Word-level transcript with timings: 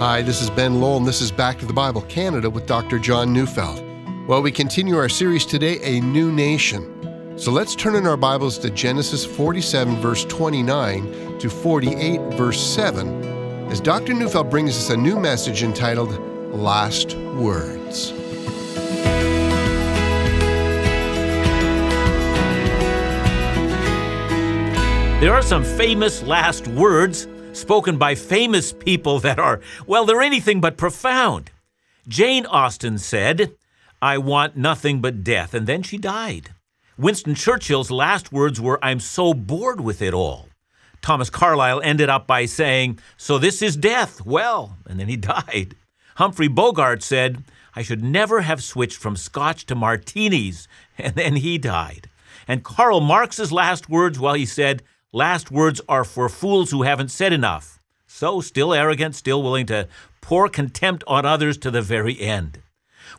Hi, 0.00 0.22
this 0.22 0.42
is 0.42 0.50
Ben 0.50 0.80
Lowell, 0.80 0.96
and 0.96 1.06
this 1.06 1.20
is 1.20 1.30
Back 1.30 1.56
to 1.60 1.66
the 1.66 1.72
Bible 1.72 2.02
Canada 2.02 2.50
with 2.50 2.66
Dr. 2.66 2.98
John 2.98 3.32
Neufeld. 3.32 3.80
Well, 4.26 4.42
we 4.42 4.50
continue 4.50 4.96
our 4.96 5.08
series 5.08 5.46
today, 5.46 5.78
A 5.82 6.00
New 6.00 6.32
Nation. 6.32 7.38
So 7.38 7.52
let's 7.52 7.76
turn 7.76 7.94
in 7.94 8.04
our 8.04 8.16
Bibles 8.16 8.58
to 8.58 8.70
Genesis 8.70 9.24
47, 9.24 9.94
verse 9.96 10.24
29 10.24 11.38
to 11.38 11.48
48, 11.48 12.20
verse 12.32 12.60
7, 12.60 13.70
as 13.70 13.80
Dr. 13.80 14.14
Neufeld 14.14 14.50
brings 14.50 14.76
us 14.76 14.90
a 14.90 14.96
new 14.96 15.18
message 15.18 15.62
entitled 15.62 16.18
Last 16.52 17.14
Words. 17.14 18.10
There 25.20 25.32
are 25.32 25.40
some 25.40 25.62
famous 25.62 26.22
last 26.24 26.66
words 26.66 27.28
spoken 27.54 27.98
by 27.98 28.14
famous 28.14 28.72
people 28.72 29.18
that 29.20 29.38
are, 29.38 29.60
well, 29.86 30.04
they're 30.04 30.20
anything 30.20 30.60
but 30.60 30.76
profound. 30.76 31.50
Jane 32.06 32.46
Austen 32.46 32.98
said, 32.98 33.54
I 34.02 34.18
want 34.18 34.56
nothing 34.56 35.00
but 35.00 35.24
death, 35.24 35.54
and 35.54 35.66
then 35.66 35.82
she 35.82 35.96
died. 35.96 36.50
Winston 36.98 37.34
Churchill's 37.34 37.90
last 37.90 38.32
words 38.32 38.60
were, 38.60 38.78
I'm 38.84 39.00
so 39.00 39.34
bored 39.34 39.80
with 39.80 40.02
it 40.02 40.14
all. 40.14 40.48
Thomas 41.00 41.30
Carlyle 41.30 41.80
ended 41.82 42.08
up 42.08 42.26
by 42.26 42.46
saying, 42.46 42.98
So 43.16 43.38
this 43.38 43.62
is 43.62 43.76
death. 43.76 44.24
Well, 44.24 44.76
and 44.86 44.98
then 45.00 45.08
he 45.08 45.16
died. 45.18 45.76
Humphrey 46.16 46.48
Bogart 46.48 47.02
said, 47.02 47.44
I 47.74 47.82
should 47.82 48.04
never 48.04 48.42
have 48.42 48.62
switched 48.62 48.98
from 48.98 49.16
scotch 49.16 49.66
to 49.66 49.74
martinis, 49.74 50.68
and 50.98 51.14
then 51.14 51.36
he 51.36 51.58
died. 51.58 52.08
And 52.46 52.62
Karl 52.62 53.00
Marx's 53.00 53.52
last 53.52 53.88
words, 53.88 54.18
well, 54.18 54.34
he 54.34 54.46
said, 54.46 54.82
Last 55.14 55.52
words 55.52 55.80
are 55.88 56.02
for 56.02 56.28
fools 56.28 56.72
who 56.72 56.82
haven't 56.82 57.12
said 57.12 57.32
enough. 57.32 57.78
So, 58.08 58.40
still 58.40 58.74
arrogant, 58.74 59.14
still 59.14 59.44
willing 59.44 59.66
to 59.66 59.86
pour 60.20 60.48
contempt 60.48 61.04
on 61.06 61.24
others 61.24 61.56
to 61.58 61.70
the 61.70 61.82
very 61.82 62.20
end. 62.20 62.58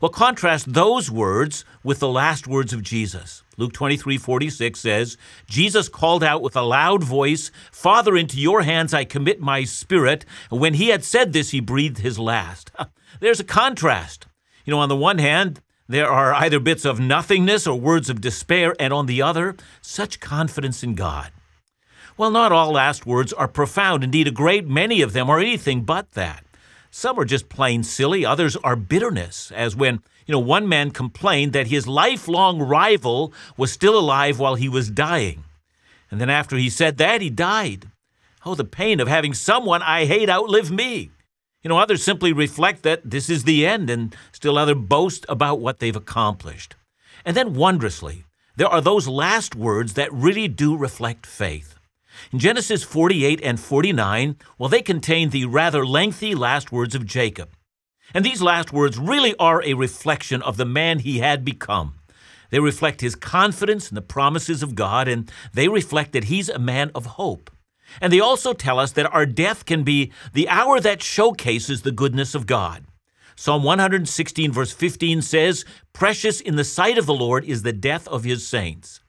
Well, 0.02 0.10
contrast 0.10 0.74
those 0.74 1.10
words 1.10 1.64
with 1.82 2.00
the 2.00 2.10
last 2.10 2.46
words 2.46 2.74
of 2.74 2.82
Jesus. 2.82 3.44
Luke 3.56 3.72
23 3.72 4.18
46 4.18 4.78
says, 4.78 5.16
Jesus 5.48 5.88
called 5.88 6.22
out 6.22 6.42
with 6.42 6.54
a 6.54 6.60
loud 6.60 7.02
voice, 7.02 7.50
Father, 7.72 8.14
into 8.14 8.38
your 8.38 8.60
hands 8.60 8.92
I 8.92 9.04
commit 9.04 9.40
my 9.40 9.64
spirit. 9.64 10.26
And 10.50 10.60
when 10.60 10.74
he 10.74 10.88
had 10.88 11.02
said 11.02 11.32
this, 11.32 11.52
he 11.52 11.60
breathed 11.60 12.00
his 12.00 12.18
last. 12.18 12.70
There's 13.20 13.40
a 13.40 13.44
contrast. 13.44 14.26
You 14.66 14.72
know, 14.72 14.80
on 14.80 14.90
the 14.90 14.96
one 14.96 15.16
hand, 15.16 15.62
there 15.88 16.10
are 16.10 16.34
either 16.34 16.60
bits 16.60 16.84
of 16.84 17.00
nothingness 17.00 17.66
or 17.66 17.80
words 17.80 18.10
of 18.10 18.20
despair, 18.20 18.74
and 18.78 18.92
on 18.92 19.06
the 19.06 19.22
other, 19.22 19.56
such 19.80 20.20
confidence 20.20 20.82
in 20.82 20.94
God. 20.94 21.30
Well, 22.18 22.30
not 22.30 22.50
all 22.50 22.72
last 22.72 23.04
words 23.04 23.34
are 23.34 23.46
profound. 23.46 24.02
Indeed, 24.02 24.26
a 24.26 24.30
great 24.30 24.66
many 24.66 25.02
of 25.02 25.12
them 25.12 25.28
are 25.28 25.38
anything 25.38 25.82
but 25.82 26.12
that. 26.12 26.44
Some 26.90 27.18
are 27.20 27.26
just 27.26 27.50
plain 27.50 27.82
silly, 27.82 28.24
others 28.24 28.56
are 28.56 28.74
bitterness, 28.74 29.52
as 29.54 29.76
when, 29.76 30.00
you 30.24 30.32
know, 30.32 30.38
one 30.38 30.66
man 30.66 30.92
complained 30.92 31.52
that 31.52 31.66
his 31.66 31.86
lifelong 31.86 32.58
rival 32.58 33.34
was 33.58 33.70
still 33.70 33.98
alive 33.98 34.38
while 34.38 34.54
he 34.54 34.66
was 34.66 34.88
dying. 34.90 35.44
And 36.10 36.18
then 36.18 36.30
after 36.30 36.56
he 36.56 36.70
said 36.70 36.96
that, 36.96 37.20
he 37.20 37.28
died. 37.28 37.90
Oh, 38.46 38.54
the 38.54 38.64
pain 38.64 38.98
of 38.98 39.08
having 39.08 39.34
someone 39.34 39.82
I 39.82 40.06
hate 40.06 40.30
outlive 40.30 40.70
me. 40.70 41.10
You 41.62 41.68
know, 41.68 41.76
others 41.76 42.02
simply 42.02 42.32
reflect 42.32 42.82
that 42.84 43.02
this 43.04 43.28
is 43.28 43.44
the 43.44 43.66
end, 43.66 43.90
and 43.90 44.16
still 44.32 44.56
others 44.56 44.76
boast 44.78 45.26
about 45.28 45.60
what 45.60 45.80
they've 45.80 45.94
accomplished. 45.94 46.76
And 47.26 47.36
then, 47.36 47.52
wondrously, 47.52 48.24
there 48.56 48.68
are 48.68 48.80
those 48.80 49.06
last 49.06 49.54
words 49.54 49.94
that 49.94 50.10
really 50.14 50.48
do 50.48 50.78
reflect 50.78 51.26
faith. 51.26 51.75
In 52.32 52.38
Genesis 52.38 52.82
48 52.82 53.40
and 53.42 53.58
49, 53.58 54.36
well, 54.58 54.68
they 54.68 54.82
contain 54.82 55.30
the 55.30 55.44
rather 55.44 55.86
lengthy 55.86 56.34
last 56.34 56.72
words 56.72 56.94
of 56.94 57.06
Jacob. 57.06 57.50
And 58.14 58.24
these 58.24 58.42
last 58.42 58.72
words 58.72 58.98
really 58.98 59.34
are 59.38 59.62
a 59.62 59.74
reflection 59.74 60.42
of 60.42 60.56
the 60.56 60.64
man 60.64 61.00
he 61.00 61.18
had 61.18 61.44
become. 61.44 61.94
They 62.50 62.60
reflect 62.60 63.00
his 63.00 63.16
confidence 63.16 63.90
in 63.90 63.94
the 63.94 64.02
promises 64.02 64.62
of 64.62 64.74
God, 64.74 65.08
and 65.08 65.30
they 65.52 65.68
reflect 65.68 66.12
that 66.12 66.24
he's 66.24 66.48
a 66.48 66.58
man 66.58 66.90
of 66.94 67.06
hope. 67.06 67.50
And 68.00 68.12
they 68.12 68.20
also 68.20 68.52
tell 68.52 68.78
us 68.78 68.92
that 68.92 69.12
our 69.12 69.26
death 69.26 69.64
can 69.64 69.82
be 69.82 70.12
the 70.32 70.48
hour 70.48 70.80
that 70.80 71.02
showcases 71.02 71.82
the 71.82 71.92
goodness 71.92 72.34
of 72.34 72.46
God. 72.46 72.84
Psalm 73.36 73.62
116, 73.62 74.50
verse 74.50 74.72
15 74.72 75.22
says, 75.22 75.64
Precious 75.92 76.40
in 76.40 76.56
the 76.56 76.64
sight 76.64 76.98
of 76.98 77.06
the 77.06 77.14
Lord 77.14 77.44
is 77.44 77.62
the 77.62 77.72
death 77.72 78.08
of 78.08 78.24
his 78.24 78.46
saints. 78.46 79.00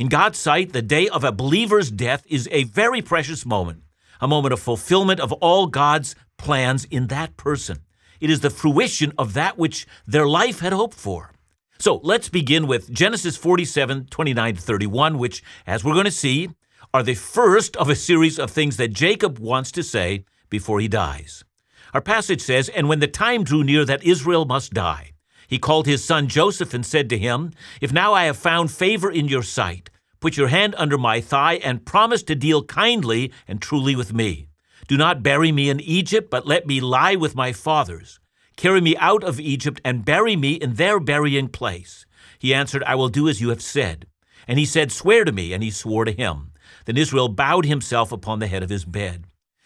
In 0.00 0.08
God's 0.08 0.38
sight, 0.38 0.72
the 0.72 0.80
day 0.80 1.10
of 1.10 1.24
a 1.24 1.30
believer's 1.30 1.90
death 1.90 2.24
is 2.26 2.48
a 2.50 2.64
very 2.64 3.02
precious 3.02 3.44
moment, 3.44 3.82
a 4.18 4.26
moment 4.26 4.54
of 4.54 4.58
fulfillment 4.58 5.20
of 5.20 5.30
all 5.30 5.66
God's 5.66 6.14
plans 6.38 6.86
in 6.86 7.08
that 7.08 7.36
person. 7.36 7.80
It 8.18 8.30
is 8.30 8.40
the 8.40 8.48
fruition 8.48 9.12
of 9.18 9.34
that 9.34 9.58
which 9.58 9.86
their 10.06 10.26
life 10.26 10.60
had 10.60 10.72
hoped 10.72 10.94
for. 10.94 11.32
So 11.78 12.00
let's 12.02 12.30
begin 12.30 12.66
with 12.66 12.90
Genesis 12.90 13.36
47, 13.36 14.06
29 14.06 14.54
to 14.56 14.62
31, 14.62 15.18
which, 15.18 15.42
as 15.66 15.84
we're 15.84 15.92
going 15.92 16.06
to 16.06 16.10
see, 16.10 16.48
are 16.94 17.02
the 17.02 17.14
first 17.14 17.76
of 17.76 17.90
a 17.90 17.94
series 17.94 18.38
of 18.38 18.50
things 18.50 18.78
that 18.78 18.94
Jacob 18.94 19.38
wants 19.38 19.70
to 19.72 19.82
say 19.82 20.24
before 20.48 20.80
he 20.80 20.88
dies. 20.88 21.44
Our 21.92 22.00
passage 22.00 22.40
says, 22.40 22.70
And 22.70 22.88
when 22.88 23.00
the 23.00 23.06
time 23.06 23.44
drew 23.44 23.62
near 23.62 23.84
that 23.84 24.02
Israel 24.02 24.46
must 24.46 24.72
die, 24.72 25.12
he 25.50 25.58
called 25.58 25.86
his 25.86 26.04
son 26.04 26.28
Joseph 26.28 26.72
and 26.72 26.86
said 26.86 27.10
to 27.10 27.18
him, 27.18 27.50
If 27.80 27.92
now 27.92 28.14
I 28.14 28.24
have 28.24 28.36
found 28.36 28.70
favor 28.70 29.10
in 29.10 29.26
your 29.26 29.42
sight, 29.42 29.89
put 30.20 30.36
your 30.36 30.48
hand 30.48 30.74
under 30.78 30.98
my 30.98 31.20
thigh 31.20 31.54
and 31.54 31.84
promise 31.84 32.22
to 32.24 32.34
deal 32.34 32.62
kindly 32.62 33.32
and 33.48 33.60
truly 33.60 33.96
with 33.96 34.12
me. 34.12 34.48
Do 34.86 34.96
not 34.96 35.22
bury 35.22 35.52
me 35.52 35.70
in 35.70 35.80
Egypt, 35.80 36.30
but 36.30 36.46
let 36.46 36.66
me 36.66 36.80
lie 36.80 37.16
with 37.16 37.34
my 37.34 37.52
fathers. 37.52 38.20
Carry 38.56 38.80
me 38.80 38.96
out 38.98 39.24
of 39.24 39.40
Egypt 39.40 39.80
and 39.84 40.04
bury 40.04 40.36
me 40.36 40.52
in 40.52 40.74
their 40.74 41.00
burying 41.00 41.48
place. 41.48 42.04
He 42.38 42.52
answered, 42.52 42.82
I 42.84 42.94
will 42.94 43.08
do 43.08 43.28
as 43.28 43.40
you 43.40 43.48
have 43.50 43.62
said. 43.62 44.06
And 44.46 44.58
he 44.58 44.66
said, 44.66 44.90
Swear 44.92 45.24
to 45.24 45.32
me. 45.32 45.52
And 45.52 45.62
he 45.62 45.70
swore 45.70 46.04
to 46.04 46.12
him. 46.12 46.52
Then 46.84 46.96
Israel 46.96 47.28
bowed 47.28 47.66
himself 47.66 48.12
upon 48.12 48.38
the 48.38 48.46
head 48.46 48.62
of 48.62 48.70
his 48.70 48.84
bed. 48.84 49.24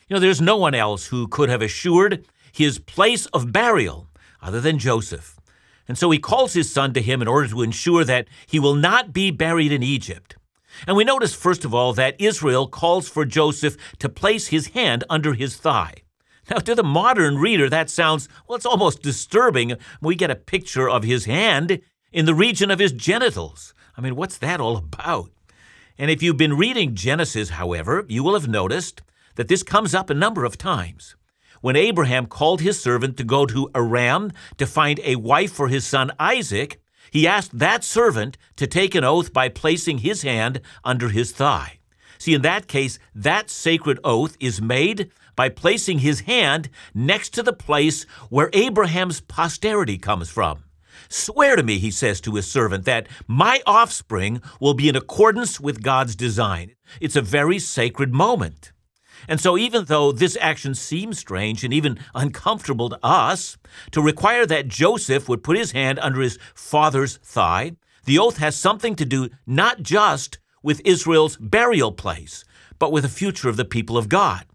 You 0.09 0.15
know, 0.15 0.21
there's 0.21 0.41
no 0.41 0.57
one 0.57 0.75
else 0.75 1.07
who 1.07 1.29
could 1.29 1.49
have 1.49 1.63
assured 1.63 2.27
his 2.53 2.79
place 2.79 3.27
of 3.27 3.53
burial 3.53 4.09
other 4.43 4.61
than 4.61 4.79
Joseph. 4.79 5.39
And 5.89 5.99
so 5.99 6.11
he 6.11 6.19
calls 6.19 6.53
his 6.53 6.73
son 6.73 6.93
to 6.95 7.03
him 7.03 7.23
in 7.23 7.29
order 7.29 7.49
to 7.49 7.63
ensure 7.63 8.05
that 8.05 8.29
he 8.47 8.61
will 8.61 8.75
not 8.75 9.13
be 9.13 9.31
buried 9.31 9.73
in 9.73 9.83
Egypt. 9.83 10.37
And 10.87 10.97
we 10.97 11.05
notice, 11.05 11.35
first 11.35 11.65
of 11.65 11.75
all, 11.75 11.93
that 11.95 12.21
Israel 12.21 12.67
calls 12.67 13.09
for 13.09 13.25
Joseph 13.25 13.77
to 13.99 14.09
place 14.09 14.49
his 14.49 14.69
hand 14.69 15.05
under 15.09 15.35
his 15.35 15.57
thigh. 15.57 15.95
Now, 16.51 16.59
to 16.59 16.75
the 16.75 16.83
modern 16.83 17.39
reader, 17.39 17.71
that 17.71 17.89
sounds, 17.89 18.29
well, 18.47 18.57
it's 18.57 18.67
almost 18.67 19.03
disturbing. 19.03 19.77
We 20.01 20.15
get 20.15 20.31
a 20.31 20.37
picture 20.37 20.89
of 20.89 21.03
his 21.03 21.25
hand 21.25 21.81
in 22.13 22.27
the 22.27 22.35
region 22.35 22.71
of 22.71 22.79
his 22.79 22.93
genitals. 22.93 23.75
I 23.97 24.01
mean, 24.01 24.15
what's 24.17 24.39
that 24.39 24.61
all 24.61 24.77
about? 24.77 25.31
And 25.97 26.11
if 26.11 26.23
you've 26.23 26.37
been 26.37 26.57
reading 26.57 26.95
Genesis, 26.95 27.51
however, 27.51 28.05
you 28.09 28.23
will 28.23 28.35
have 28.35 28.49
noticed 28.49 29.03
that 29.37 29.49
this 29.49 29.63
comes 29.63 29.95
up 29.95 30.11
a 30.11 30.15
number 30.15 30.45
of 30.45 30.59
times 30.59 31.17
when 31.65 31.77
Abraham 31.77 32.27
called 32.27 32.61
his 32.61 32.79
servant 32.79 33.17
to 33.17 33.25
go 33.25 33.47
to 33.47 33.71
Aram 33.75 34.31
to 34.59 34.67
find 34.67 35.01
a 35.03 35.17
wife 35.17 35.51
for 35.51 35.69
his 35.69 35.87
son 35.87 36.13
Isaac, 36.19 36.79
he 37.15 37.29
asked 37.29 37.57
that 37.57 37.85
servant 37.85 38.37
to 38.57 38.67
take 38.67 38.97
an 38.97 39.05
oath 39.05 39.33
by 39.33 39.49
placing 39.49 39.99
his 39.99 40.23
hand 40.23 40.61
under 40.83 41.11
his 41.11 41.31
thigh. 41.31 41.79
See, 42.19 42.35
in 42.35 42.43
that 42.43 42.67
case, 42.67 42.99
that 43.15 43.49
sacred 43.49 44.01
oath 44.03 44.37
is 44.41 44.61
made 44.61 45.13
by 45.37 45.49
placing 45.49 46.01
his 46.01 46.23
hand 46.23 46.69
next 46.93 47.31
to 47.31 47.45
the 47.45 47.53
place 47.53 48.03
where 48.31 48.51
Abraham's 48.53 49.21
posterity 49.21 49.97
comes 49.97 50.29
from. 50.29 50.65
Swear 51.09 51.55
to 51.55 51.63
me, 51.63 51.79
he 51.79 51.93
says 51.93 52.21
to 52.23 52.35
his 52.35 52.51
servant, 52.51 52.85
that 52.85 53.07
my 53.29 53.61
offspring 53.65 54.43
will 54.61 54.75
be 54.75 54.89
in 54.89 54.97
accordance 54.97 55.61
with 55.61 55.85
God's 55.85 56.17
design. 56.17 56.73
It's 57.01 57.17
a 57.17 57.23
very 57.23 57.61
sacred 57.61 58.13
moment. 58.13 58.73
And 59.29 59.41
so, 59.41 59.57
even 59.57 59.87
though 59.87 60.13
this 60.13 60.37
action 60.41 60.75
seems 60.75 61.19
strange 61.19 61.65
and 61.65 61.73
even 61.73 61.99
uncomfortable 62.15 62.89
to 62.91 62.99
us, 63.03 63.57
to 63.93 64.03
require 64.03 64.47
that 64.47 64.69
Joseph 64.69 65.29
would 65.29 65.45
put 65.45 65.57
his 65.57 65.73
hand 65.73 65.99
under 66.01 66.21
his 66.21 66.39
father's 66.55 67.17
thigh, 67.19 67.73
the 68.05 68.19
oath 68.19 68.39
has 68.39 68.57
something 68.57 68.95
to 68.97 69.05
do 69.05 69.31
not 69.47 69.83
just 69.83 70.39
with 70.63 70.81
Israel's 70.85 71.37
burial 71.37 71.93
place, 71.93 72.45
but 72.79 72.93
with 72.93 73.05
the 73.05 73.09
future 73.09 73.49
of 73.49 73.57
the 73.57 73.65
people 73.65 73.97
of 73.97 74.09
God. 74.09 74.47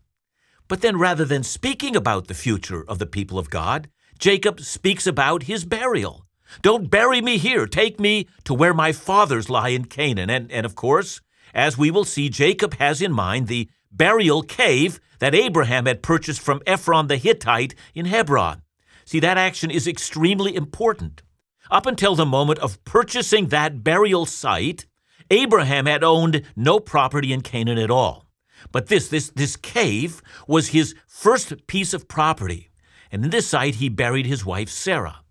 But 0.68 0.82
then, 0.82 0.98
rather 0.98 1.26
than 1.26 1.44
speaking 1.44 1.96
about 1.96 2.28
the 2.28 2.34
future 2.34 2.84
of 2.88 3.00
the 3.00 3.08
people 3.08 3.40
of 3.40 3.50
God, 3.50 3.90
Jacob 4.20 4.60
speaks 4.60 5.08
about 5.08 5.44
his 5.44 5.66
burial. 5.66 6.26
Don't 6.62 6.90
bury 6.90 7.22
me 7.22 7.38
here. 7.38 7.66
Take 7.66 8.00
me 8.00 8.28
to 8.44 8.54
where 8.54 8.74
my 8.74 8.92
fathers 8.92 9.50
lie 9.50 9.70
in 9.70 9.86
Canaan. 9.86 10.30
And, 10.30 10.52
and 10.52 10.66
of 10.66 10.76
course, 10.76 11.22
as 11.54 11.78
we 11.78 11.90
will 11.90 12.04
see, 12.04 12.30
Jacob 12.30 12.76
has 12.76 13.02
in 13.02 13.12
mind 13.12 13.48
the 13.48 13.70
burial 13.92 14.42
cave 14.44 15.00
that 15.20 15.36
Abraham 15.36 15.86
had 15.86 16.02
purchased 16.02 16.40
from 16.40 16.62
Ephron 16.66 17.08
the 17.08 17.18
Hittite 17.18 17.76
in 17.94 18.06
Hebron. 18.06 18.62
See, 19.06 19.20
that 19.20 19.38
action 19.38 19.72
is 19.72 19.88
extremely 19.88 20.56
important. 20.56 21.24
Up 21.72 21.86
until 21.86 22.16
the 22.16 22.26
moment 22.26 22.60
of 22.60 22.84
purchasing 22.86 23.48
that 23.48 23.84
burial 23.84 24.26
site, 24.26 24.86
Abraham 25.30 25.86
had 25.86 26.04
owned 26.04 26.44
no 26.56 26.80
property 26.80 27.32
in 27.32 27.42
Canaan 27.42 27.78
at 27.78 27.92
all. 27.92 28.30
But 28.72 28.88
this, 28.88 29.10
this, 29.10 29.30
this 29.30 29.56
cave 29.56 30.22
was 30.48 30.70
his 30.70 30.96
first 31.08 31.68
piece 31.68 31.94
of 31.94 32.08
property. 32.08 32.70
and 33.12 33.24
in 33.24 33.32
this 33.32 33.48
site 33.48 33.76
he 33.76 33.90
buried 33.90 34.26
his 34.26 34.46
wife 34.46 34.70
Sarah. 34.70 35.22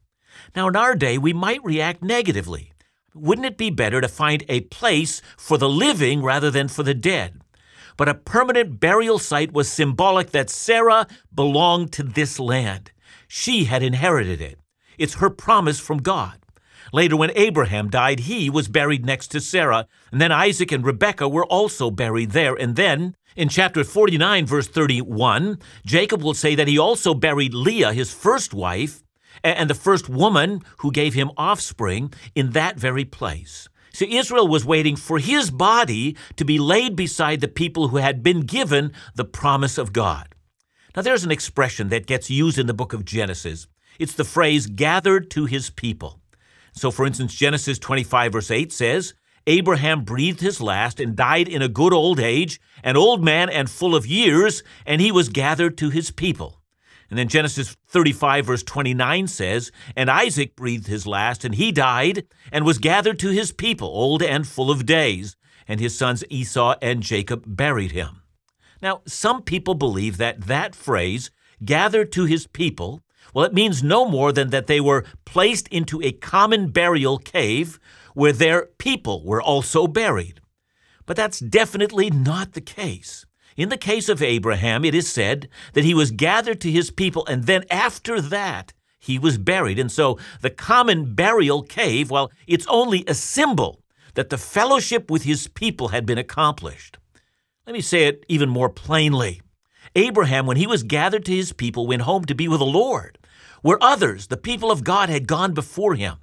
Now, 0.56 0.68
in 0.68 0.76
our 0.76 0.94
day, 0.94 1.18
we 1.18 1.32
might 1.32 1.62
react 1.64 2.02
negatively. 2.02 2.72
Wouldn't 3.14 3.46
it 3.46 3.58
be 3.58 3.70
better 3.70 4.00
to 4.00 4.08
find 4.08 4.44
a 4.48 4.62
place 4.62 5.20
for 5.36 5.58
the 5.58 5.68
living 5.68 6.22
rather 6.22 6.50
than 6.50 6.68
for 6.68 6.82
the 6.82 6.94
dead? 6.94 7.40
But 7.98 8.08
a 8.08 8.14
permanent 8.14 8.80
burial 8.80 9.18
site 9.18 9.52
was 9.52 9.70
symbolic 9.70 10.30
that 10.30 10.48
Sarah 10.48 11.06
belonged 11.34 11.92
to 11.94 12.02
this 12.04 12.38
land. 12.40 12.92
She 13.26 13.64
had 13.64 13.82
inherited 13.82 14.40
it. 14.40 14.58
It's 14.96 15.14
her 15.14 15.28
promise 15.28 15.80
from 15.80 15.98
God. 15.98 16.38
Later, 16.92 17.16
when 17.16 17.32
Abraham 17.34 17.90
died, 17.90 18.20
he 18.20 18.48
was 18.48 18.68
buried 18.68 19.04
next 19.04 19.28
to 19.28 19.40
Sarah, 19.40 19.86
and 20.10 20.20
then 20.20 20.32
Isaac 20.32 20.72
and 20.72 20.86
Rebekah 20.86 21.28
were 21.28 21.44
also 21.44 21.90
buried 21.90 22.30
there. 22.30 22.54
And 22.54 22.76
then, 22.76 23.16
in 23.36 23.48
chapter 23.48 23.82
49, 23.84 24.46
verse 24.46 24.68
31, 24.68 25.58
Jacob 25.84 26.22
will 26.22 26.34
say 26.34 26.54
that 26.54 26.68
he 26.68 26.78
also 26.78 27.12
buried 27.14 27.52
Leah, 27.52 27.92
his 27.92 28.14
first 28.14 28.54
wife, 28.54 29.02
and 29.42 29.68
the 29.68 29.74
first 29.74 30.08
woman 30.08 30.62
who 30.78 30.92
gave 30.92 31.14
him 31.14 31.32
offspring 31.36 32.12
in 32.34 32.50
that 32.50 32.78
very 32.78 33.04
place. 33.04 33.68
So 33.98 34.04
Israel 34.08 34.46
was 34.46 34.64
waiting 34.64 34.94
for 34.94 35.18
his 35.18 35.50
body 35.50 36.16
to 36.36 36.44
be 36.44 36.56
laid 36.56 36.94
beside 36.94 37.40
the 37.40 37.48
people 37.48 37.88
who 37.88 37.96
had 37.96 38.22
been 38.22 38.42
given 38.42 38.92
the 39.16 39.24
promise 39.24 39.76
of 39.76 39.92
God. 39.92 40.36
Now, 40.94 41.02
there's 41.02 41.24
an 41.24 41.32
expression 41.32 41.88
that 41.88 42.06
gets 42.06 42.30
used 42.30 42.60
in 42.60 42.68
the 42.68 42.74
book 42.74 42.92
of 42.92 43.04
Genesis. 43.04 43.66
It's 43.98 44.12
the 44.12 44.22
phrase 44.22 44.68
gathered 44.68 45.32
to 45.32 45.46
his 45.46 45.70
people. 45.70 46.20
So, 46.70 46.92
for 46.92 47.06
instance, 47.06 47.34
Genesis 47.34 47.76
25, 47.80 48.34
verse 48.34 48.52
8 48.52 48.72
says, 48.72 49.14
Abraham 49.48 50.04
breathed 50.04 50.42
his 50.42 50.60
last 50.60 51.00
and 51.00 51.16
died 51.16 51.48
in 51.48 51.60
a 51.60 51.68
good 51.68 51.92
old 51.92 52.20
age, 52.20 52.60
an 52.84 52.96
old 52.96 53.24
man 53.24 53.50
and 53.50 53.68
full 53.68 53.96
of 53.96 54.06
years, 54.06 54.62
and 54.86 55.00
he 55.00 55.10
was 55.10 55.28
gathered 55.28 55.76
to 55.78 55.90
his 55.90 56.12
people. 56.12 56.57
And 57.10 57.18
then 57.18 57.28
Genesis 57.28 57.76
35, 57.88 58.46
verse 58.46 58.62
29 58.62 59.26
says, 59.28 59.72
And 59.96 60.10
Isaac 60.10 60.54
breathed 60.54 60.86
his 60.86 61.06
last, 61.06 61.44
and 61.44 61.54
he 61.54 61.72
died, 61.72 62.26
and 62.52 62.64
was 62.64 62.78
gathered 62.78 63.18
to 63.20 63.30
his 63.30 63.52
people, 63.52 63.88
old 63.88 64.22
and 64.22 64.46
full 64.46 64.70
of 64.70 64.84
days. 64.84 65.36
And 65.66 65.80
his 65.80 65.96
sons 65.96 66.24
Esau 66.28 66.76
and 66.82 67.02
Jacob 67.02 67.44
buried 67.46 67.92
him. 67.92 68.22
Now, 68.82 69.02
some 69.06 69.42
people 69.42 69.74
believe 69.74 70.18
that 70.18 70.42
that 70.42 70.74
phrase, 70.74 71.30
gathered 71.64 72.12
to 72.12 72.24
his 72.24 72.46
people, 72.46 73.02
well, 73.34 73.44
it 73.44 73.54
means 73.54 73.82
no 73.82 74.06
more 74.06 74.32
than 74.32 74.50
that 74.50 74.66
they 74.66 74.80
were 74.80 75.04
placed 75.24 75.68
into 75.68 76.00
a 76.02 76.12
common 76.12 76.70
burial 76.70 77.18
cave 77.18 77.78
where 78.14 78.32
their 78.32 78.66
people 78.78 79.24
were 79.24 79.42
also 79.42 79.86
buried. 79.86 80.40
But 81.06 81.16
that's 81.16 81.38
definitely 81.38 82.10
not 82.10 82.52
the 82.52 82.60
case. 82.60 83.26
In 83.58 83.70
the 83.70 83.76
case 83.76 84.08
of 84.08 84.22
Abraham, 84.22 84.84
it 84.84 84.94
is 84.94 85.12
said 85.12 85.48
that 85.72 85.82
he 85.82 85.92
was 85.92 86.12
gathered 86.12 86.60
to 86.60 86.70
his 86.70 86.92
people, 86.92 87.26
and 87.26 87.42
then 87.42 87.64
after 87.72 88.20
that, 88.20 88.72
he 89.00 89.18
was 89.18 89.36
buried. 89.36 89.80
And 89.80 89.90
so 89.90 90.16
the 90.42 90.48
common 90.48 91.16
burial 91.16 91.64
cave, 91.64 92.08
well, 92.08 92.30
it's 92.46 92.68
only 92.68 93.02
a 93.08 93.14
symbol 93.14 93.82
that 94.14 94.30
the 94.30 94.38
fellowship 94.38 95.10
with 95.10 95.24
his 95.24 95.48
people 95.48 95.88
had 95.88 96.06
been 96.06 96.18
accomplished. 96.18 96.98
Let 97.66 97.72
me 97.72 97.80
say 97.80 98.04
it 98.04 98.24
even 98.28 98.48
more 98.48 98.68
plainly. 98.68 99.42
Abraham, 99.96 100.46
when 100.46 100.56
he 100.56 100.68
was 100.68 100.84
gathered 100.84 101.24
to 101.24 101.34
his 101.34 101.52
people, 101.52 101.88
went 101.88 102.02
home 102.02 102.26
to 102.26 102.36
be 102.36 102.46
with 102.46 102.60
the 102.60 102.64
Lord, 102.64 103.18
where 103.62 103.82
others, 103.82 104.28
the 104.28 104.36
people 104.36 104.70
of 104.70 104.84
God, 104.84 105.08
had 105.08 105.26
gone 105.26 105.52
before 105.52 105.96
him. 105.96 106.18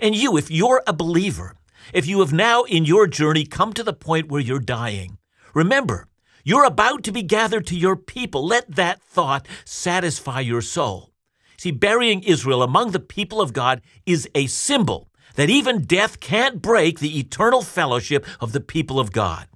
And 0.00 0.16
you, 0.16 0.36
if 0.36 0.50
you're 0.50 0.82
a 0.88 0.92
believer, 0.92 1.54
if 1.92 2.08
you 2.08 2.18
have 2.18 2.32
now 2.32 2.64
in 2.64 2.84
your 2.84 3.06
journey 3.06 3.44
come 3.44 3.72
to 3.74 3.84
the 3.84 3.92
point 3.92 4.28
where 4.28 4.40
you're 4.40 4.58
dying, 4.58 5.18
remember, 5.54 6.08
you're 6.44 6.64
about 6.64 7.02
to 7.04 7.12
be 7.12 7.22
gathered 7.22 7.66
to 7.68 7.76
your 7.76 7.96
people. 7.96 8.46
Let 8.46 8.76
that 8.76 9.00
thought 9.02 9.48
satisfy 9.64 10.40
your 10.40 10.60
soul. 10.60 11.10
See, 11.56 11.70
burying 11.70 12.22
Israel 12.22 12.62
among 12.62 12.90
the 12.90 13.00
people 13.00 13.40
of 13.40 13.54
God 13.54 13.80
is 14.04 14.28
a 14.34 14.46
symbol 14.46 15.08
that 15.36 15.48
even 15.48 15.82
death 15.82 16.20
can't 16.20 16.60
break 16.60 16.98
the 16.98 17.18
eternal 17.18 17.62
fellowship 17.62 18.26
of 18.40 18.52
the 18.52 18.60
people 18.60 19.00
of 19.00 19.10
God. 19.10 19.48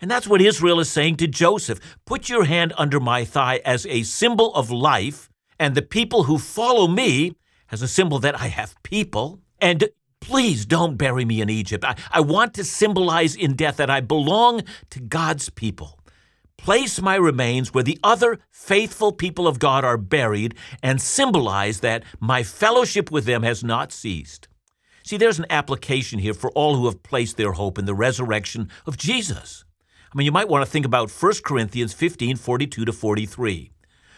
And 0.00 0.10
that's 0.10 0.26
what 0.26 0.40
Israel 0.40 0.80
is 0.80 0.90
saying 0.90 1.16
to 1.16 1.26
Joseph 1.26 1.78
Put 2.06 2.30
your 2.30 2.44
hand 2.44 2.72
under 2.78 3.00
my 3.00 3.26
thigh 3.26 3.60
as 3.64 3.84
a 3.86 4.02
symbol 4.02 4.54
of 4.54 4.70
life, 4.70 5.28
and 5.58 5.74
the 5.74 5.82
people 5.82 6.24
who 6.24 6.38
follow 6.38 6.88
me 6.88 7.36
as 7.70 7.82
a 7.82 7.88
symbol 7.88 8.18
that 8.20 8.40
I 8.40 8.46
have 8.48 8.82
people. 8.82 9.40
And 9.60 9.88
please 10.20 10.64
don't 10.64 10.96
bury 10.96 11.26
me 11.26 11.42
in 11.42 11.50
Egypt. 11.50 11.84
I, 11.84 11.96
I 12.10 12.20
want 12.20 12.54
to 12.54 12.64
symbolize 12.64 13.36
in 13.36 13.56
death 13.56 13.76
that 13.76 13.90
I 13.90 14.00
belong 14.00 14.62
to 14.90 15.00
God's 15.00 15.50
people. 15.50 15.98
Place 16.58 17.00
my 17.00 17.16
remains 17.16 17.74
where 17.74 17.84
the 17.84 17.98
other 18.02 18.38
faithful 18.50 19.12
people 19.12 19.46
of 19.46 19.58
God 19.58 19.84
are 19.84 19.98
buried 19.98 20.54
and 20.82 21.00
symbolize 21.00 21.80
that 21.80 22.04
my 22.20 22.42
fellowship 22.42 23.10
with 23.10 23.24
them 23.26 23.42
has 23.42 23.62
not 23.62 23.92
ceased. 23.92 24.48
See, 25.04 25.18
there's 25.18 25.38
an 25.38 25.46
application 25.50 26.18
here 26.18 26.32
for 26.32 26.50
all 26.52 26.76
who 26.76 26.86
have 26.86 27.02
placed 27.02 27.36
their 27.36 27.52
hope 27.52 27.78
in 27.78 27.84
the 27.84 27.94
resurrection 27.94 28.70
of 28.86 28.96
Jesus. 28.96 29.64
I 30.12 30.16
mean, 30.16 30.24
you 30.24 30.32
might 30.32 30.48
want 30.48 30.64
to 30.64 30.70
think 30.70 30.86
about 30.86 31.10
1 31.10 31.32
Corinthians 31.44 31.92
15 31.92 32.36
42 32.36 32.84
to 32.86 32.92
43. 32.92 33.70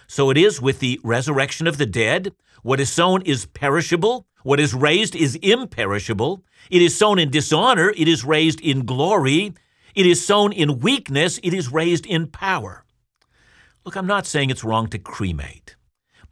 So 0.06 0.30
it 0.30 0.36
is 0.36 0.60
with 0.60 0.78
the 0.78 1.00
resurrection 1.02 1.66
of 1.66 1.78
the 1.78 1.86
dead. 1.86 2.32
What 2.62 2.80
is 2.80 2.92
sown 2.92 3.22
is 3.22 3.46
perishable, 3.46 4.26
what 4.42 4.60
is 4.60 4.74
raised 4.74 5.16
is 5.16 5.34
imperishable. 5.42 6.44
It 6.70 6.82
is 6.82 6.96
sown 6.96 7.18
in 7.18 7.30
dishonor, 7.30 7.92
it 7.96 8.06
is 8.06 8.24
raised 8.24 8.60
in 8.60 8.84
glory. 8.84 9.54
It 9.96 10.04
is 10.04 10.24
sown 10.24 10.52
in 10.52 10.80
weakness, 10.80 11.40
it 11.42 11.54
is 11.54 11.72
raised 11.72 12.04
in 12.04 12.26
power. 12.26 12.84
Look, 13.82 13.96
I'm 13.96 14.06
not 14.06 14.26
saying 14.26 14.50
it's 14.50 14.62
wrong 14.62 14.88
to 14.88 14.98
cremate, 14.98 15.74